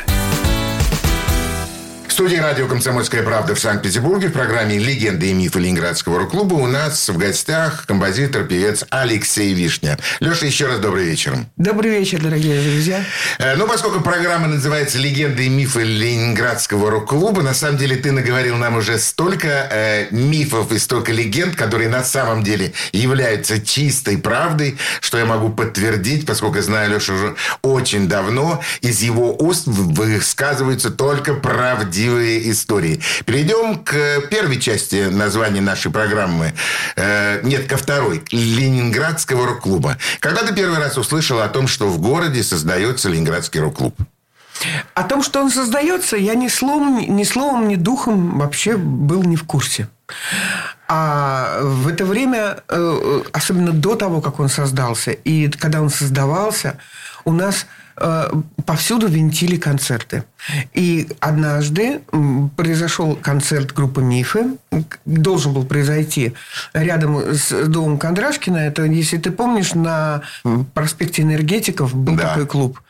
Студии 2.20 2.36
радио 2.36 2.68
«Комсомольская 2.68 3.24
правда» 3.24 3.56
в 3.56 3.62
Санкт-Петербурге 3.62 4.28
в 4.28 4.34
программе 4.34 4.78
«Легенды 4.78 5.30
и 5.30 5.34
мифы 5.34 5.60
Ленинградского 5.60 6.20
рок-клуба» 6.20 6.56
у 6.56 6.68
нас 6.68 7.08
в 7.08 7.18
гостях 7.18 7.86
композитор, 7.86 8.44
певец 8.44 8.84
Алексей 8.90 9.54
Вишня. 9.54 9.98
Леша, 10.20 10.46
еще 10.46 10.68
раз 10.68 10.80
добрый 10.80 11.06
вечер. 11.06 11.38
Добрый 11.56 11.92
вечер, 11.92 12.22
дорогие 12.22 12.62
друзья. 12.62 13.06
Э, 13.38 13.56
Ну, 13.56 13.68
поскольку 13.68 14.02
программа 14.02 14.50
называется 14.50 14.98
«Легенды 14.98 15.46
и 15.46 15.50
мифы 15.50 15.84
Ленинградского 15.84 16.92
рок-клуба», 16.92 17.42
на 17.42 17.54
самом 17.54 17.78
деле 17.78 17.96
ты 17.96 18.12
наговорил 18.12 18.58
нам 18.58 18.76
уже 18.76 19.00
столько 19.00 19.70
э, 19.72 20.08
мифов 20.12 20.74
и 20.74 20.78
столько 20.78 21.14
легенд, 21.14 21.56
которые 21.56 21.88
на 21.88 22.04
самом 22.04 22.44
деле 22.44 22.74
являются 22.92 23.62
чистой 23.62 24.18
правдой, 24.18 24.78
что 25.00 25.18
я 25.18 25.26
могу 25.26 25.52
подтвердить, 25.52 26.26
поскольку 26.26 26.60
знаю 26.62 26.92
Лешу 26.92 27.14
уже 27.14 27.36
очень 27.62 28.10
давно, 28.10 28.62
из 28.82 29.02
его 29.04 29.34
уст 29.40 29.68
высказываются 29.68 30.90
только 30.90 31.34
правдивые 31.34 32.09
истории. 32.52 33.02
Перейдем 33.26 33.84
к 33.84 34.22
первой 34.30 34.60
части 34.60 35.10
названия 35.10 35.62
нашей 35.62 35.92
программы. 35.92 36.54
Э, 36.96 37.42
нет, 37.44 37.68
ко 37.68 37.78
второй. 37.78 38.24
Ленинградского 38.32 39.48
рок-клуба. 39.48 39.98
Когда 40.20 40.44
ты 40.44 40.54
первый 40.54 40.80
раз 40.80 40.98
услышал 40.98 41.40
о 41.40 41.48
том, 41.48 41.68
что 41.68 41.88
в 41.88 42.00
городе 42.00 42.44
создается 42.44 43.10
Ленинградский 43.10 43.60
рок-клуб? 43.60 43.96
О 44.94 45.04
том, 45.04 45.24
что 45.24 45.42
он 45.42 45.50
создается, 45.50 46.18
я 46.18 46.36
ни 46.36 46.48
словом, 46.48 47.00
ни 47.00 47.24
словом, 47.24 47.68
ни 47.68 47.76
духом 47.76 48.40
вообще 48.40 48.76
был 48.76 49.24
не 49.24 49.36
в 49.36 49.44
курсе. 49.44 49.88
А 50.88 51.60
в 51.62 51.88
это 51.88 52.04
время, 52.04 52.58
э, 52.68 53.22
особенно 53.32 53.72
до 53.72 53.96
того, 53.96 54.22
как 54.22 54.40
он 54.40 54.50
создался, 54.50 55.12
и 55.12 55.50
когда 55.50 55.82
он 55.82 55.90
создавался, 55.90 56.78
у 57.26 57.32
нас 57.32 57.66
э, 57.98 58.30
повсюду 58.66 59.08
винтили 59.08 59.58
концерты. 59.58 60.24
И 60.74 61.08
однажды 61.20 62.02
произошел 62.56 63.16
концерт 63.16 63.74
группы 63.74 64.02
«Мифы». 64.02 64.58
Должен 65.06 65.54
был 65.54 65.66
произойти 65.66 66.34
рядом 66.74 67.20
с 67.34 67.52
домом 67.68 67.98
Кондрашкина. 67.98 68.58
Это, 68.58 68.84
если 68.84 69.18
ты 69.18 69.32
помнишь, 69.32 69.74
на 69.74 70.22
проспекте 70.74 71.22
Энергетиков 71.24 71.94
был 71.94 72.16
Да. 72.16 72.30
такой 72.30 72.46
клуб. 72.48 72.82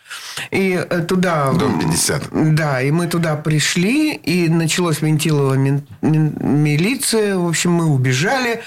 И 0.52 0.72
э, 0.90 1.02
туда... 1.02 1.52
Дом 1.54 1.80
50. 1.80 2.56
Да, 2.56 2.82
и 2.82 2.90
мы 2.92 3.08
туда 3.08 3.36
пришли, 3.36 4.14
и 4.16 4.50
началась 4.50 5.02
винтилова 5.02 5.54
мин- 5.56 5.86
мин- 6.02 6.34
милиция. 6.42 7.36
В 7.38 7.48
общем, 7.48 7.72
мы 7.74 7.86
убежали, 7.86 8.62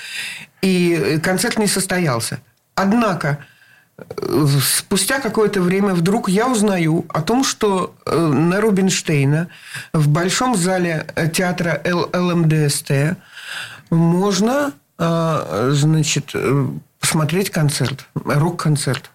и 0.61 1.19
концерт 1.23 1.59
не 1.59 1.67
состоялся. 1.67 2.41
Однако, 2.77 3.39
спустя 4.61 5.21
какое-то 5.21 5.61
время 5.61 5.95
вдруг 5.95 6.29
я 6.29 6.49
узнаю 6.49 7.05
о 7.09 7.23
том, 7.23 7.45
что 7.45 7.95
э, 8.05 8.17
на 8.17 8.61
Рубинштейна 8.61 9.49
в 9.93 10.09
большом 10.09 10.57
зале 10.57 11.07
э, 11.15 11.29
театра 11.29 11.81
Л- 11.85 12.11
ЛМДСТ 12.13 13.17
можно, 13.91 14.73
э, 14.99 15.71
значит, 15.73 16.35
посмотреть 17.01 17.51
концерт, 17.51 18.07
рок-концерт. 18.15 19.11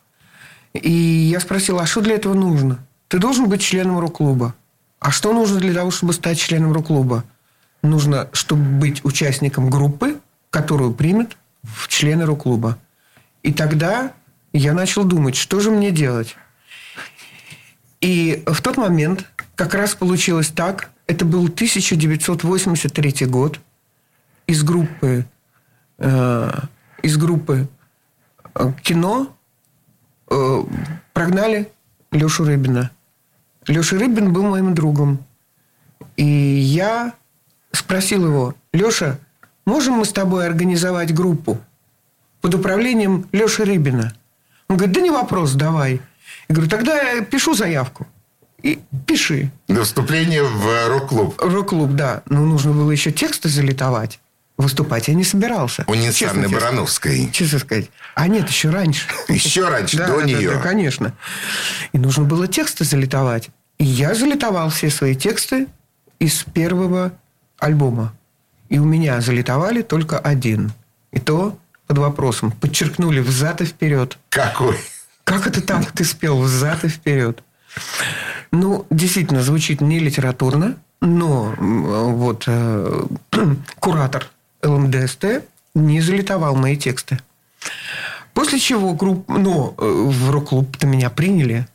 И 0.74 0.92
я 0.92 1.40
спросила, 1.40 1.82
а 1.82 1.86
что 1.86 2.02
для 2.02 2.16
этого 2.16 2.34
нужно? 2.34 2.80
Ты 3.08 3.20
должен 3.20 3.48
быть 3.48 3.62
членом 3.62 4.00
рок-клуба. 4.00 4.54
А 5.00 5.12
что 5.12 5.34
нужно 5.34 5.60
для 5.60 5.74
того, 5.74 5.92
чтобы 5.92 6.14
стать 6.14 6.40
членом 6.40 6.74
рок-клуба? 6.74 7.24
Нужно, 7.82 8.28
чтобы 8.34 8.64
быть 8.64 9.06
участником 9.06 9.70
группы, 9.70 10.20
которую 10.50 10.94
примет 10.94 11.38
в 11.64 11.88
члены 11.88 12.26
рок-клуба. 12.26 12.78
И 13.44 13.54
тогда 13.54 14.12
я 14.54 14.74
начал 14.74 15.04
думать, 15.04 15.36
что 15.36 15.60
же 15.60 15.72
мне 15.72 15.92
делать. 15.92 16.36
И 18.02 18.44
в 18.46 18.62
тот 18.62 18.78
момент 18.78 19.26
как 19.56 19.74
раз 19.74 19.96
получилось 19.96 20.50
так. 20.50 20.92
Это 21.08 21.26
был 21.26 21.46
1983 21.46 23.26
год. 23.28 23.60
Из 24.46 24.64
группы, 24.64 25.26
э, 25.98 26.52
из 27.02 27.18
группы 27.18 27.68
э, 28.56 28.72
кино 28.82 29.36
э, 30.30 30.64
прогнали 31.14 31.72
Лешу 32.12 32.46
Рыбина. 32.46 32.92
Леша 33.68 33.98
Рыбин 33.98 34.32
был 34.32 34.44
моим 34.44 34.74
другом. 34.74 35.26
И 36.16 36.26
я 36.26 37.14
спросил 37.72 38.26
его, 38.26 38.56
Леша, 38.74 39.20
можем 39.66 39.96
мы 39.96 40.06
с 40.06 40.14
тобой 40.14 40.46
организовать 40.46 41.14
группу 41.14 41.60
под 42.42 42.56
управлением 42.56 43.28
Леши 43.32 43.66
Рыбина? 43.66 44.14
Он 44.70 44.78
говорит, 44.78 44.96
да 44.96 45.02
не 45.02 45.12
вопрос, 45.12 45.54
давай. 45.54 46.02
Я 46.50 46.56
говорю, 46.56 46.70
тогда 46.70 47.02
я 47.02 47.22
пишу 47.22 47.54
заявку. 47.54 48.08
И 48.64 48.80
пиши. 49.06 49.52
До 49.68 49.84
вступления 49.84 50.44
в 50.44 50.88
рок-клуб. 50.90 51.40
Рок-клуб, 51.40 51.92
да. 51.92 52.24
Но 52.26 52.44
нужно 52.46 52.74
было 52.74 52.92
еще 52.92 53.12
тексты 53.12 53.50
залитовать. 53.50 54.20
Выступать 54.58 55.08
я 55.08 55.14
не 55.14 55.24
собирался. 55.24 55.86
У 55.88 55.94
тебе 55.94 56.48
Барановской. 56.48 57.30
Честно 57.32 57.60
сказать. 57.60 57.92
А 58.16 58.28
нет, 58.28 58.50
еще 58.50 58.72
раньше. 58.72 59.08
Еще 59.28 59.70
раньше, 59.70 59.98
до 59.98 60.22
нее. 60.22 60.50
Да, 60.50 60.60
конечно. 60.60 61.14
И 61.94 62.00
нужно 62.00 62.24
было 62.24 62.48
тексты 62.48 62.84
залитовать. 62.84 63.50
И 63.78 63.86
я 63.86 64.16
залитовал 64.16 64.70
все 64.70 64.90
свои 64.90 65.16
тексты 65.16 65.68
из 66.18 66.44
первого 66.44 67.12
альбома. 67.60 68.16
И 68.70 68.80
у 68.80 68.86
меня 68.86 69.22
залитовали 69.22 69.84
только 69.84 70.18
один. 70.18 70.72
И 71.12 71.20
то 71.20 71.58
под 71.88 71.98
вопросом. 71.98 72.52
Подчеркнули 72.52 73.20
взад 73.20 73.62
и 73.62 73.66
вперед. 73.66 74.18
Какой? 74.30 74.78
Как 75.24 75.48
это 75.48 75.62
так 75.62 75.92
ты 75.92 76.04
спел 76.04 76.40
взад 76.40 76.84
и 76.84 76.90
вперед? 76.90 77.44
Ну, 78.52 78.86
действительно, 78.90 79.42
звучит 79.42 79.82
не 79.82 80.00
литературно, 80.00 80.78
но 81.02 81.54
вот 81.58 82.44
э, 82.48 83.06
куратор 83.80 84.28
ЛМДСТ 84.64 85.44
не 85.76 86.02
залитовал 86.02 86.56
мои 86.56 86.78
тексты. 86.78 87.20
После 88.34 88.60
чего 88.60 88.94
групп, 88.94 89.28
ну, 89.28 89.74
э, 89.78 89.84
в 89.84 90.30
рок-клуб-то 90.30 90.88
меня 90.88 91.10
приняли. 91.10 91.68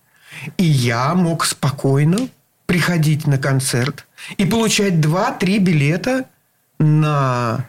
И 0.56 0.64
я 0.64 1.14
мог 1.14 1.44
спокойно 1.44 2.28
приходить 2.66 3.26
на 3.26 3.38
концерт 3.38 4.06
и 4.38 4.46
получать 4.46 4.94
2-3 4.94 5.58
билета 5.58 6.24
на 6.78 7.66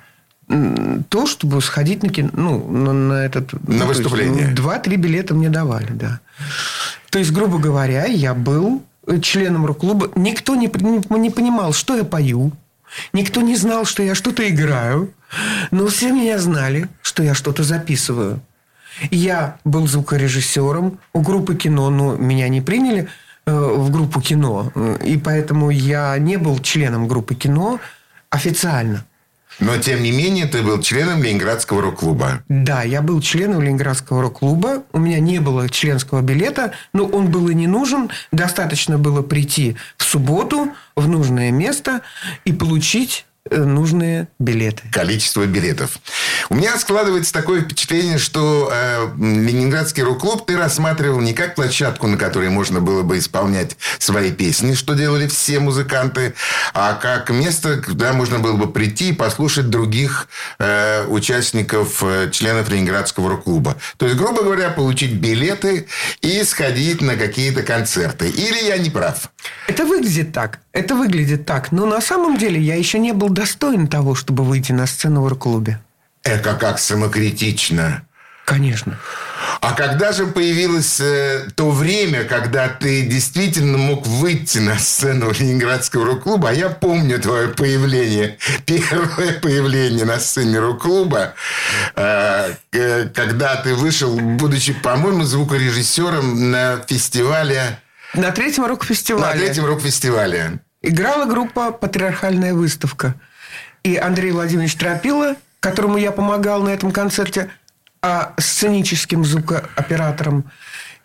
то, 1.09 1.25
чтобы 1.25 1.61
сходить 1.61 2.03
на 2.03 2.09
кино, 2.09 2.29
ну, 2.33 2.71
на, 2.71 2.93
на 2.93 3.25
этот... 3.25 3.53
ну, 3.53 3.59
то 3.59 3.73
есть, 3.73 3.85
выступление. 3.85 4.47
ну, 4.49 4.55
Два-три 4.55 4.97
билета 4.97 5.33
мне 5.33 5.49
давали, 5.49 5.91
да. 5.91 6.19
То 7.09 7.19
есть, 7.19 7.31
грубо 7.31 7.57
говоря, 7.57 8.05
я 8.05 8.33
был 8.33 8.83
членом 9.21 9.65
рок-клуба. 9.65 10.11
Никто 10.15 10.55
не, 10.55 10.67
не, 10.67 11.19
не 11.19 11.29
понимал, 11.29 11.73
что 11.73 11.95
я 11.95 12.03
пою. 12.03 12.51
Никто 13.11 13.41
не 13.41 13.55
знал, 13.55 13.85
что 13.85 14.03
я 14.03 14.15
что-то 14.15 14.47
играю. 14.47 15.11
Но 15.71 15.87
все 15.87 16.11
меня 16.11 16.37
знали, 16.39 16.87
что 17.01 17.23
я 17.23 17.33
что-то 17.33 17.63
записываю. 17.63 18.39
Я 19.09 19.57
был 19.63 19.87
звукорежиссером 19.87 20.99
у 21.13 21.21
группы 21.21 21.55
кино, 21.55 21.89
но 21.89 22.15
меня 22.15 22.47
не 22.47 22.61
приняли 22.61 23.07
э, 23.45 23.51
в 23.51 23.89
группу 23.91 24.21
кино. 24.21 24.71
Э, 24.75 24.97
И 25.03 25.17
поэтому 25.17 25.71
я 25.71 26.15
не 26.19 26.37
был 26.37 26.59
членом 26.59 27.07
группы 27.07 27.33
кино 27.33 27.79
официально. 28.29 29.05
Но, 29.59 29.77
тем 29.77 30.03
не 30.03 30.11
менее, 30.11 30.45
ты 30.45 30.61
был 30.61 30.81
членом 30.81 31.23
Ленинградского 31.23 31.81
рок-клуба. 31.81 32.43
Да, 32.49 32.83
я 32.83 33.01
был 33.01 33.21
членом 33.21 33.61
Ленинградского 33.61 34.21
рок-клуба. 34.21 34.83
У 34.91 34.99
меня 34.99 35.19
не 35.19 35.39
было 35.39 35.69
членского 35.69 36.21
билета, 36.21 36.73
но 36.93 37.05
он 37.05 37.29
был 37.29 37.49
и 37.49 37.53
не 37.53 37.67
нужен. 37.67 38.09
Достаточно 38.31 38.97
было 38.97 39.21
прийти 39.21 39.75
в 39.97 40.03
субботу 40.03 40.69
в 40.95 41.07
нужное 41.07 41.51
место 41.51 42.01
и 42.45 42.53
получить 42.53 43.25
нужные 43.51 44.29
билеты. 44.39 44.83
количество 44.91 45.45
билетов. 45.45 45.97
У 46.49 46.55
меня 46.55 46.77
складывается 46.77 47.33
такое 47.33 47.61
впечатление, 47.61 48.17
что 48.17 48.71
э, 48.71 49.07
Ленинградский 49.17 50.03
рок-клуб 50.03 50.45
ты 50.45 50.57
рассматривал 50.57 51.19
не 51.19 51.33
как 51.33 51.55
площадку, 51.55 52.07
на 52.07 52.17
которой 52.17 52.49
можно 52.49 52.79
было 52.79 53.03
бы 53.03 53.17
исполнять 53.17 53.75
свои 53.99 54.31
песни, 54.31 54.73
что 54.73 54.93
делали 54.93 55.27
все 55.27 55.59
музыканты, 55.59 56.35
а 56.73 56.93
как 56.93 57.29
место, 57.31 57.81
куда 57.81 58.13
можно 58.13 58.39
было 58.39 58.55
бы 58.55 58.71
прийти 58.71 59.09
и 59.09 59.13
послушать 59.13 59.69
других 59.69 60.29
э, 60.59 61.05
участников, 61.07 62.01
э, 62.01 62.29
членов 62.31 62.69
Ленинградского 62.69 63.29
рок-клуба. 63.29 63.75
То 63.97 64.05
есть, 64.05 64.17
грубо 64.17 64.43
говоря, 64.43 64.69
получить 64.69 65.13
билеты 65.13 65.87
и 66.21 66.43
сходить 66.43 67.01
на 67.01 67.17
какие-то 67.17 67.63
концерты. 67.63 68.29
Или 68.29 68.67
я 68.67 68.77
не 68.77 68.89
прав? 68.89 69.29
Это 69.67 69.85
выглядит 69.85 70.31
так. 70.31 70.59
Это 70.71 70.95
выглядит 70.95 71.45
так. 71.45 71.71
Но 71.71 71.85
на 71.85 72.01
самом 72.01 72.37
деле 72.37 72.59
я 72.59 72.75
еще 72.75 72.99
не 72.99 73.11
был 73.11 73.29
достоин 73.33 73.87
того, 73.87 74.15
чтобы 74.15 74.43
выйти 74.43 74.71
на 74.71 74.87
сцену 74.87 75.21
в 75.21 75.27
рок-клубе. 75.27 75.79
Эко 76.23 76.55
как 76.55 76.79
самокритично. 76.79 78.03
Конечно. 78.45 78.99
А 79.61 79.73
когда 79.73 80.11
же 80.11 80.27
появилось 80.27 80.99
э, 80.99 81.47
то 81.55 81.71
время, 81.71 82.25
когда 82.25 82.67
ты 82.67 83.03
действительно 83.03 83.77
мог 83.77 84.05
выйти 84.05 84.57
на 84.57 84.77
сцену 84.77 85.31
Ленинградского 85.31 86.05
рок-клуба? 86.05 86.49
А 86.49 86.53
я 86.53 86.69
помню 86.69 87.19
твое 87.19 87.47
появление, 87.47 88.37
первое 88.65 89.39
появление 89.39 90.03
на 90.03 90.19
сцене 90.19 90.59
рок-клуба, 90.59 91.35
э, 91.95 92.53
э, 92.73 93.07
когда 93.13 93.55
ты 93.55 93.75
вышел, 93.75 94.19
будучи, 94.19 94.73
по-моему, 94.73 95.23
звукорежиссером 95.23 96.51
на 96.51 96.83
фестивале, 96.85 97.79
На 98.13 98.31
третьем 98.31 98.63
на 98.63 98.69
рок-фестивале 98.69 99.39
третьем 99.39 99.65
рок-фестивале. 99.65 100.59
Играла 100.83 101.25
группа 101.25 101.71
«Патриархальная 101.71 102.53
выставка». 102.53 103.15
И 103.83 103.97
Андрей 103.97 104.31
Владимирович 104.31 104.75
Тропила, 104.75 105.35
которому 105.59 105.97
я 105.97 106.11
помогал 106.11 106.61
на 106.61 106.69
этом 106.69 106.91
концерте, 106.91 107.49
а 108.01 108.33
сценическим 108.37 109.25
звукооператором. 109.25 110.45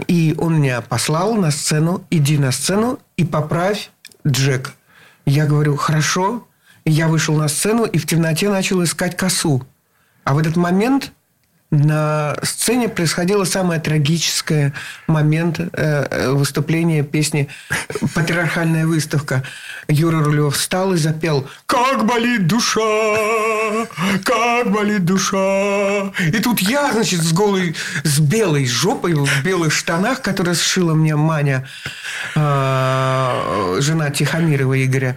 И 0.07 0.35
он 0.39 0.61
меня 0.61 0.81
послал 0.81 1.35
на 1.35 1.51
сцену, 1.51 2.05
иди 2.11 2.39
на 2.39 2.53
сцену 2.53 3.01
и 3.17 3.25
поправь 3.25 3.91
Джек. 4.27 4.75
Я 5.25 5.47
говорю, 5.47 5.77
хорошо. 5.77 6.47
И 6.85 6.91
я 6.91 7.09
вышел 7.09 7.37
на 7.37 7.49
сцену 7.49 7.85
и 7.85 7.99
в 7.99 8.07
темноте 8.07 8.49
начал 8.49 8.83
искать 8.83 9.17
косу. 9.17 9.65
А 10.25 10.35
в 10.35 10.39
этот 10.39 10.57
момент 10.57 11.13
на 11.71 12.35
сцене 12.43 12.89
происходило 12.89 13.45
самое 13.45 13.79
трагическое 13.81 14.73
момент 15.07 15.61
э, 15.61 15.67
э, 15.73 16.31
выступления 16.31 17.03
песни 17.03 17.49
«Патриархальная 18.15 18.87
выставка». 18.87 19.43
Юра 19.87 20.23
Рулев 20.23 20.57
встал 20.57 20.95
и 20.95 20.97
запел 20.97 21.47
«Как 21.67 22.07
болит 22.07 22.47
душа, 22.47 23.87
как 24.25 24.71
болит 24.71 25.05
душа». 25.05 26.11
И 26.19 26.39
тут 26.43 26.61
я, 26.61 26.91
значит, 26.93 27.21
с 27.21 27.33
голой, 27.33 27.75
с 28.03 28.19
белой 28.19 28.67
жопой, 28.67 29.13
в 29.13 29.45
белых 29.45 29.73
штанах, 29.73 30.23
которые 30.23 30.55
сшила 30.55 30.95
мне 30.95 31.17
Маня, 31.17 31.69
э, 32.35 33.77
жена 33.81 34.11
Тихомирова 34.11 34.83
Игоря, 34.83 35.17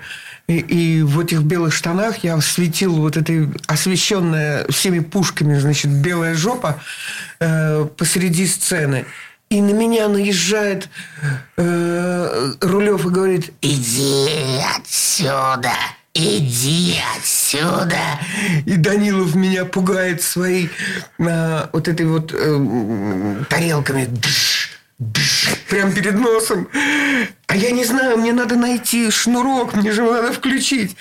и, 0.57 0.97
и 0.97 1.01
в 1.01 1.19
этих 1.19 1.41
белых 1.43 1.73
штанах 1.73 2.23
я 2.23 2.39
светил 2.41 2.95
вот 2.97 3.17
этой 3.17 3.49
освещенная 3.67 4.65
всеми 4.69 4.99
пушками, 4.99 5.57
значит, 5.57 5.91
белая 5.91 6.35
жопа 6.35 6.79
э, 7.39 7.85
посреди 7.97 8.47
сцены. 8.47 9.05
И 9.49 9.61
на 9.61 9.71
меня 9.71 10.07
наезжает 10.07 10.89
э, 11.57 12.53
Рулев 12.61 13.05
и 13.05 13.09
говорит, 13.09 13.51
иди 13.61 14.61
отсюда, 14.77 15.73
иди 16.13 16.95
отсюда. 17.17 17.99
И 18.65 18.77
Данилов 18.77 19.35
меня 19.35 19.65
пугает 19.65 20.21
своей 20.21 20.69
э, 21.19 21.67
вот 21.73 21.87
этой 21.89 22.05
вот 22.05 22.33
э, 22.33 23.43
тарелками. 23.49 24.05
Дж, 24.05 24.69
прям 25.69 25.91
перед 25.93 26.15
носом. 26.15 26.67
А 27.47 27.55
я 27.55 27.71
не 27.71 27.85
знаю, 27.85 28.17
мне 28.17 28.33
надо 28.33 28.55
найти 28.55 29.09
шнурок, 29.09 29.73
мне 29.73 29.91
же 29.91 30.03
его 30.03 30.13
надо 30.13 30.31
включить. 30.33 30.95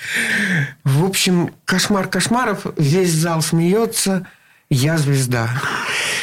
В 0.83 1.05
общем, 1.05 1.53
кошмар 1.65 2.07
кошмаров, 2.07 2.65
весь 2.77 3.11
зал 3.11 3.41
смеется, 3.41 4.27
я 4.71 4.97
звезда. 4.97 5.49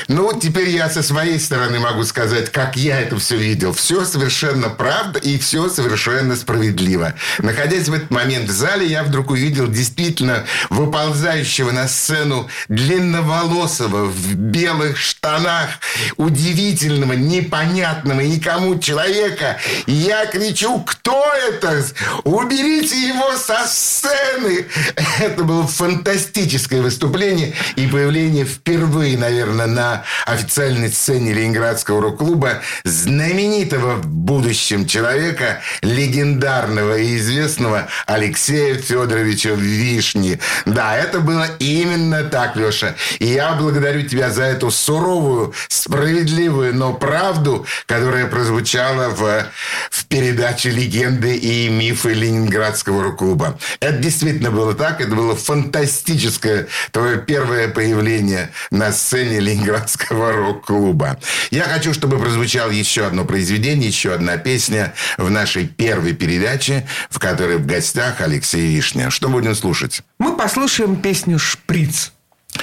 Ну, 0.08 0.32
теперь 0.32 0.70
я 0.70 0.88
со 0.88 1.02
своей 1.02 1.38
стороны 1.38 1.80
могу 1.80 2.02
сказать, 2.04 2.50
как 2.50 2.76
я 2.76 2.98
это 2.98 3.18
все 3.18 3.36
видел. 3.36 3.74
Все 3.74 4.06
совершенно 4.06 4.70
правда 4.70 5.18
и 5.18 5.36
все 5.36 5.68
совершенно 5.68 6.34
справедливо. 6.34 7.12
Находясь 7.40 7.88
в 7.88 7.92
этот 7.92 8.10
момент 8.10 8.48
в 8.48 8.52
зале, 8.52 8.86
я 8.86 9.02
вдруг 9.02 9.30
увидел 9.30 9.68
действительно 9.68 10.46
выползающего 10.70 11.72
на 11.72 11.88
сцену 11.88 12.48
длинноволосого 12.68 14.06
в 14.06 14.34
белых 14.34 14.96
штанах, 14.96 15.68
удивительного, 16.16 17.12
непонятного 17.12 18.22
никому 18.22 18.78
человека. 18.78 19.58
И 19.84 19.92
я 19.92 20.24
кричу, 20.24 20.82
кто 20.86 21.22
это? 21.50 21.84
Уберите 22.24 23.08
его 23.08 23.36
со 23.36 23.66
сцены! 23.66 24.66
Это 25.20 25.44
было 25.44 25.66
фантастическое 25.66 26.80
выступление 26.80 27.52
и 27.76 27.86
появление 27.86 28.37
впервые, 28.44 29.16
наверное, 29.18 29.66
на 29.66 30.04
официальной 30.26 30.90
сцене 30.90 31.32
Ленинградского 31.32 32.02
рок-клуба 32.02 32.60
знаменитого 32.84 33.96
в 33.96 34.06
будущем 34.06 34.86
человека, 34.86 35.60
легендарного 35.82 36.98
и 36.98 37.16
известного 37.16 37.88
Алексея 38.06 38.74
Федоровича 38.76 39.50
Вишни. 39.50 40.38
Да, 40.66 40.96
это 40.96 41.20
было 41.20 41.46
именно 41.58 42.24
так, 42.24 42.56
Леша. 42.56 42.94
И 43.18 43.26
я 43.26 43.52
благодарю 43.52 44.02
тебя 44.02 44.30
за 44.30 44.44
эту 44.44 44.70
суровую, 44.70 45.54
справедливую, 45.68 46.74
но 46.74 46.92
правду, 46.92 47.66
которая 47.86 48.26
прозвучала 48.26 49.08
в, 49.08 49.46
в 49.90 50.06
передаче 50.06 50.70
«Легенды 50.70 51.36
и 51.36 51.68
мифы 51.68 52.12
Ленинградского 52.12 53.02
рок-клуба». 53.02 53.58
Это 53.80 53.98
действительно 53.98 54.50
было 54.50 54.74
так. 54.74 55.00
Это 55.00 55.14
было 55.14 55.34
фантастическое 55.34 56.68
твое 56.92 57.18
первое 57.18 57.68
появление 57.68 58.27
на 58.70 58.92
сцене 58.92 59.40
Ленинградского 59.40 60.32
рок-клуба. 60.32 61.18
Я 61.50 61.64
хочу, 61.64 61.94
чтобы 61.94 62.18
прозвучало 62.18 62.70
еще 62.70 63.06
одно 63.06 63.24
произведение, 63.24 63.88
еще 63.88 64.14
одна 64.14 64.36
песня 64.36 64.94
в 65.16 65.30
нашей 65.30 65.66
первой 65.66 66.12
передаче, 66.12 66.86
в 67.10 67.18
которой 67.18 67.58
в 67.58 67.66
гостях 67.66 68.20
Алексей 68.20 68.74
Вишня. 68.74 69.10
Что 69.10 69.28
будем 69.28 69.54
слушать? 69.54 70.02
Мы 70.18 70.36
послушаем 70.36 70.96
песню 70.96 71.38
«Шприц». 71.38 72.12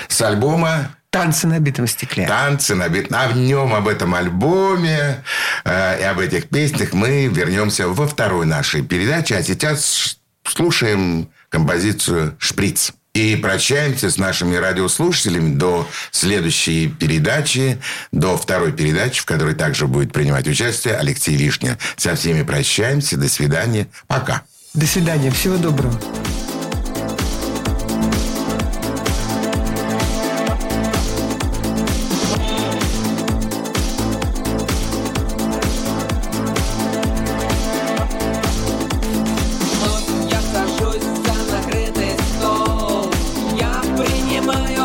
С 0.07 0.21
альбома 0.21 0.95
Танцы 1.15 1.47
на 1.47 1.59
битом 1.59 1.87
стекле. 1.87 2.27
танцы 2.27 2.75
на 2.75 2.89
бит. 2.89 3.07
А 3.13 3.29
в 3.29 3.37
нем, 3.37 3.73
об 3.73 3.87
этом 3.87 4.13
альбоме 4.15 5.23
э, 5.63 6.01
и 6.01 6.03
об 6.03 6.19
этих 6.19 6.49
песнях 6.49 6.91
мы 6.91 7.27
вернемся 7.27 7.87
во 7.87 8.05
второй 8.05 8.45
нашей 8.45 8.81
передаче. 8.81 9.37
А 9.37 9.43
сейчас 9.43 10.17
слушаем 10.43 11.29
композицию 11.47 12.35
«Шприц». 12.37 12.91
И 13.15 13.37
прощаемся 13.37 14.11
с 14.11 14.17
нашими 14.17 14.55
радиослушателями 14.57 15.55
до 15.55 15.87
следующей 16.11 16.89
передачи, 16.89 17.79
до 18.11 18.37
второй 18.37 18.73
передачи, 18.73 19.21
в 19.21 19.25
которой 19.25 19.55
также 19.55 19.87
будет 19.87 20.11
принимать 20.11 20.47
участие 20.47 20.95
Алексей 20.97 21.35
Вишня. 21.37 21.77
Со 21.95 22.15
всеми 22.15 22.43
прощаемся. 22.43 23.15
До 23.15 23.29
свидания. 23.29 23.87
Пока. 24.07 24.43
До 24.73 24.85
свидания. 24.85 25.31
Всего 25.31 25.55
доброго. 25.55 25.97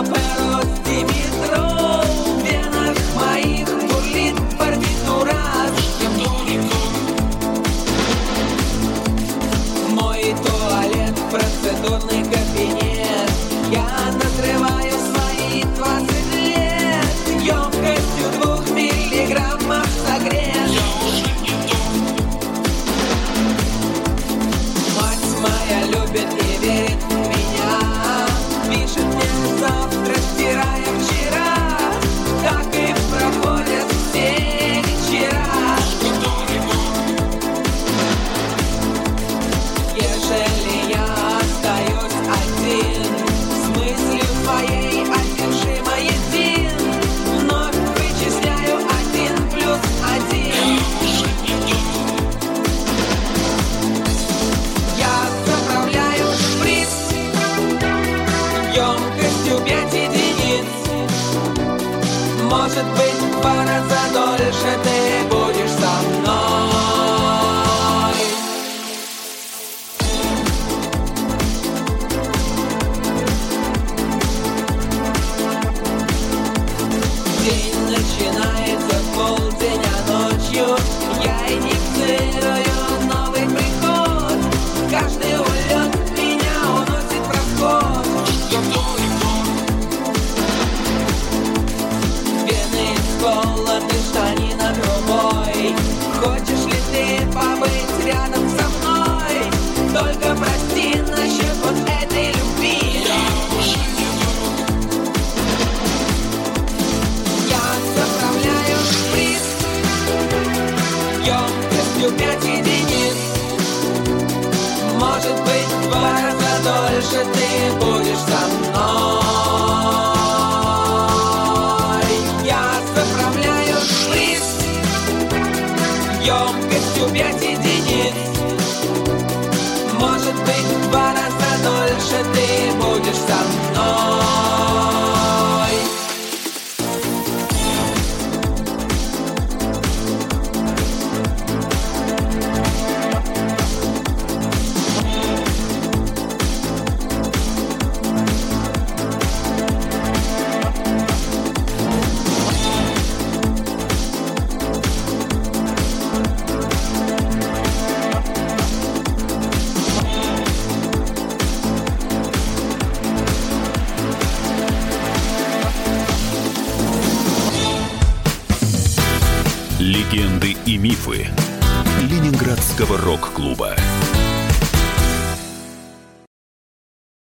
Apero, 0.01 0.61
dimmi 0.85 1.30